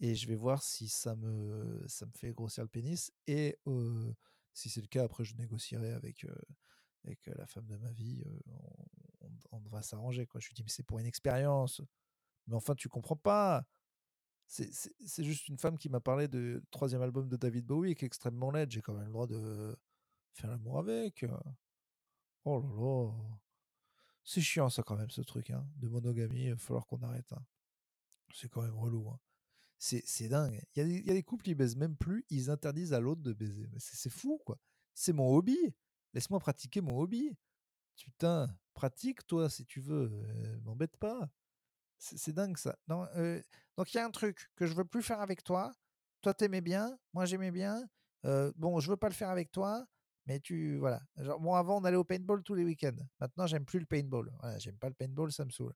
et 0.00 0.14
je 0.14 0.26
vais 0.28 0.36
voir 0.36 0.62
si 0.62 0.88
ça 0.88 1.16
me, 1.16 1.84
ça 1.88 2.06
me 2.06 2.12
fait 2.12 2.32
grossir 2.32 2.64
le 2.64 2.68
pénis. 2.68 3.12
Et 3.26 3.58
si 4.54 4.70
c'est 4.70 4.80
le 4.80 4.86
cas, 4.88 5.04
après, 5.04 5.24
je 5.24 5.34
négocierai 5.36 5.92
avec, 5.92 6.26
avec 7.04 7.26
la 7.26 7.46
femme 7.46 7.66
de 7.66 7.76
ma 7.76 7.92
vie. 7.92 8.22
on, 8.46 9.28
on- 9.52 9.62
on 9.72 9.82
s'arranger. 9.82 10.26
quoi. 10.26 10.40
Je 10.40 10.48
lui 10.48 10.54
dis, 10.54 10.62
mais 10.62 10.70
c'est 10.70 10.82
pour 10.82 10.98
une 10.98 11.06
expérience. 11.06 11.80
Mais 12.46 12.56
enfin, 12.56 12.74
tu 12.74 12.88
comprends 12.88 13.16
pas. 13.16 13.64
C'est- 14.50 15.22
juste 15.22 15.46
une 15.48 15.58
femme 15.58 15.78
qui 15.78 15.88
m'a 15.88 16.00
parlé 16.00 16.26
du 16.26 16.60
troisième 16.72 17.02
album 17.02 17.28
de 17.28 17.36
David 17.36 17.66
Bowie 17.66 17.94
qui 17.94 18.04
est 18.04 18.06
extrêmement 18.06 18.50
laid. 18.50 18.68
J'ai 18.70 18.82
quand 18.82 18.94
même 18.94 19.06
le 19.06 19.12
droit 19.12 19.28
de 19.28 19.76
faire 20.32 20.50
l'amour 20.50 20.78
avec. 20.80 21.24
Oh 22.44 22.60
là 22.60 22.68
là. 22.68 23.38
C'est 24.24 24.40
chiant 24.40 24.68
ça 24.68 24.82
quand 24.82 24.96
même 24.96 25.10
ce 25.10 25.20
truc 25.22 25.50
hein, 25.50 25.64
de 25.76 25.88
monogamie. 25.88 26.44
Il 26.46 26.50
va 26.50 26.56
falloir 26.56 26.86
qu'on 26.86 27.00
arrête. 27.02 27.32
hein. 27.32 27.44
C'est 28.34 28.48
quand 28.48 28.62
même 28.62 28.76
relou. 28.76 29.08
hein. 29.08 29.20
C'est 29.78 30.28
dingue. 30.28 30.60
Il 30.74 31.06
y, 31.06 31.10
a 31.10 31.14
des, 31.14 31.22
couples 31.22 31.44
qui 31.44 31.54
baisent 31.54 31.76
même 31.76 31.96
plus. 31.96 32.24
Ils 32.28 32.50
interdisent 32.50 32.92
à 32.92 33.00
l'autre 33.00 33.22
de 33.22 33.32
baiser. 33.32 33.68
C'est 33.78 34.10
fou 34.10 34.40
quoi. 34.44 34.58
C'est 34.94 35.12
mon 35.12 35.28
hobby. 35.34 35.56
Laisse-moi 36.12 36.40
pratiquer 36.40 36.80
mon 36.80 36.98
hobby. 36.98 37.36
Putain, 37.96 38.48
pratique 38.74 39.26
toi 39.26 39.48
si 39.48 39.64
tu 39.64 39.80
veux. 39.80 40.10
euh, 40.12 40.60
M'embête 40.62 40.96
pas. 40.96 41.30
C'est 42.02 42.32
dingue 42.32 42.56
ça. 42.56 42.76
Donc 42.88 43.08
il 43.14 43.96
y 43.96 43.98
a 43.98 44.04
un 44.04 44.10
truc 44.10 44.50
que 44.56 44.66
je 44.66 44.74
veux 44.74 44.86
plus 44.86 45.02
faire 45.02 45.20
avec 45.20 45.44
toi. 45.44 45.72
Toi 46.22 46.32
t'aimais 46.34 46.62
bien, 46.62 46.98
moi 47.12 47.26
j'aimais 47.26 47.50
bien. 47.50 47.86
Bon, 48.56 48.80
je 48.80 48.90
veux 48.90 48.96
pas 48.96 49.08
le 49.08 49.14
faire 49.14 49.28
avec 49.28 49.52
toi, 49.52 49.86
mais 50.26 50.40
tu 50.40 50.78
voilà. 50.78 51.02
Genre, 51.18 51.38
bon, 51.38 51.54
avant 51.54 51.80
on 51.80 51.84
allait 51.84 51.96
au 51.96 52.04
paintball 52.04 52.42
tous 52.42 52.54
les 52.54 52.64
week-ends. 52.64 52.96
Maintenant 53.20 53.46
j'aime 53.46 53.64
plus 53.66 53.78
le 53.78 53.86
paintball. 53.86 54.32
Voilà, 54.40 54.58
j'aime 54.58 54.78
pas 54.78 54.88
le 54.88 54.94
paintball, 54.94 55.30
ça 55.30 55.44
me 55.44 55.50
saoule. 55.50 55.74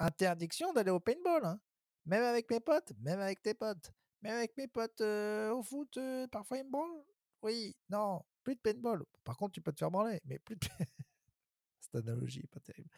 Interdiction 0.00 0.72
d'aller 0.72 0.90
au 0.90 1.00
paintball, 1.00 1.44
hein. 1.44 1.60
Même 2.06 2.24
avec 2.24 2.50
mes 2.50 2.60
potes, 2.60 2.92
même 2.98 3.20
avec 3.20 3.40
tes 3.40 3.54
potes, 3.54 3.92
même 4.22 4.34
avec 4.34 4.56
mes 4.56 4.66
potes 4.66 5.00
au 5.00 5.62
foot, 5.62 5.98
parfois 6.30 6.58
ils 6.58 6.64
me 6.64 6.70
branlent. 6.70 7.04
Oui, 7.42 7.76
non, 7.88 8.22
plus 8.42 8.56
de 8.56 8.60
paintball. 8.60 9.04
Par 9.22 9.36
contre, 9.36 9.52
tu 9.52 9.60
peux 9.60 9.72
te 9.72 9.78
faire 9.78 9.90
branler, 9.90 10.20
mais 10.24 10.38
plus 10.38 10.56
de. 10.56 10.66
Cette 11.80 11.94
analogie 11.94 12.40
est 12.40 12.46
pas 12.48 12.60
terrible. 12.60 12.90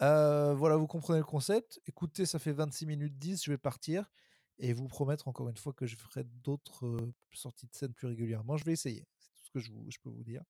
Voilà, 0.00 0.76
vous 0.76 0.86
comprenez 0.86 1.18
le 1.18 1.24
concept. 1.24 1.80
Écoutez, 1.86 2.26
ça 2.26 2.38
fait 2.38 2.52
26 2.52 2.86
minutes 2.86 3.18
10, 3.18 3.44
je 3.44 3.50
vais 3.50 3.58
partir 3.58 4.10
et 4.58 4.72
vous 4.72 4.88
promettre 4.88 5.28
encore 5.28 5.48
une 5.48 5.56
fois 5.56 5.72
que 5.72 5.86
je 5.86 5.96
ferai 5.96 6.24
d'autres 6.24 7.12
sorties 7.32 7.66
de 7.66 7.74
scène 7.74 7.94
plus 7.94 8.08
régulièrement. 8.08 8.56
Je 8.56 8.64
vais 8.64 8.72
essayer, 8.72 9.06
c'est 9.18 9.30
tout 9.32 9.44
ce 9.44 9.50
que 9.50 9.60
je, 9.60 9.98
peux 10.02 10.10
vous 10.10 10.24
dire. 10.24 10.42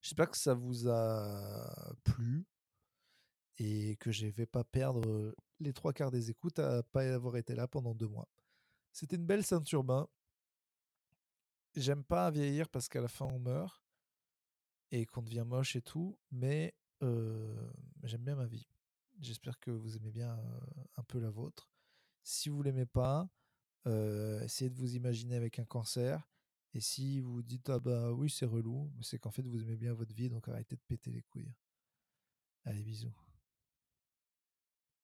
J'espère 0.00 0.30
que 0.30 0.36
ça 0.36 0.54
vous 0.54 0.88
a 0.88 1.94
plu 2.04 2.46
et 3.58 3.96
que 3.96 4.12
je 4.12 4.26
ne 4.26 4.30
vais 4.30 4.46
pas 4.46 4.64
perdre 4.64 5.34
les 5.60 5.72
trois 5.72 5.92
quarts 5.92 6.10
des 6.10 6.30
écoutes 6.30 6.58
à 6.58 6.82
pas 6.82 7.02
avoir 7.02 7.36
été 7.36 7.54
là 7.54 7.66
pendant 7.66 7.94
deux 7.94 8.06
mois. 8.06 8.28
C'était 8.92 9.16
une 9.16 9.26
belle 9.26 9.44
ceinture 9.44 9.82
bain. 9.82 10.06
J'aime 11.74 12.04
pas 12.04 12.30
vieillir 12.30 12.68
parce 12.68 12.88
qu'à 12.88 13.00
la 13.00 13.08
fin 13.08 13.26
on 13.26 13.38
meurt 13.38 13.82
et 14.90 15.06
qu'on 15.06 15.22
devient 15.22 15.44
moche 15.46 15.76
et 15.76 15.82
tout, 15.82 16.18
mais 16.30 16.74
euh, 17.02 17.70
j'aime 18.02 18.22
bien 18.22 18.36
ma 18.36 18.46
vie. 18.46 18.68
J'espère 19.20 19.58
que 19.58 19.70
vous 19.70 19.96
aimez 19.96 20.12
bien 20.12 20.38
un 20.96 21.02
peu 21.02 21.18
la 21.18 21.30
vôtre. 21.30 21.68
Si 22.22 22.48
vous 22.48 22.62
l'aimez 22.62 22.86
pas, 22.86 23.28
essayez 24.42 24.70
de 24.70 24.76
vous 24.76 24.94
imaginer 24.94 25.34
avec 25.34 25.58
un 25.58 25.64
cancer. 25.64 26.28
Et 26.74 26.80
si 26.80 27.20
vous 27.20 27.42
dites 27.42 27.68
ah 27.70 27.80
bah 27.80 28.12
oui 28.12 28.30
c'est 28.30 28.46
relou, 28.46 28.92
c'est 29.00 29.18
qu'en 29.18 29.30
fait 29.30 29.46
vous 29.46 29.62
aimez 29.62 29.76
bien 29.76 29.94
votre 29.94 30.14
vie, 30.14 30.28
donc 30.28 30.48
arrêtez 30.48 30.76
de 30.76 30.82
péter 30.86 31.10
les 31.10 31.22
couilles. 31.22 31.54
Allez 32.64 32.82
bisous. 32.82 33.27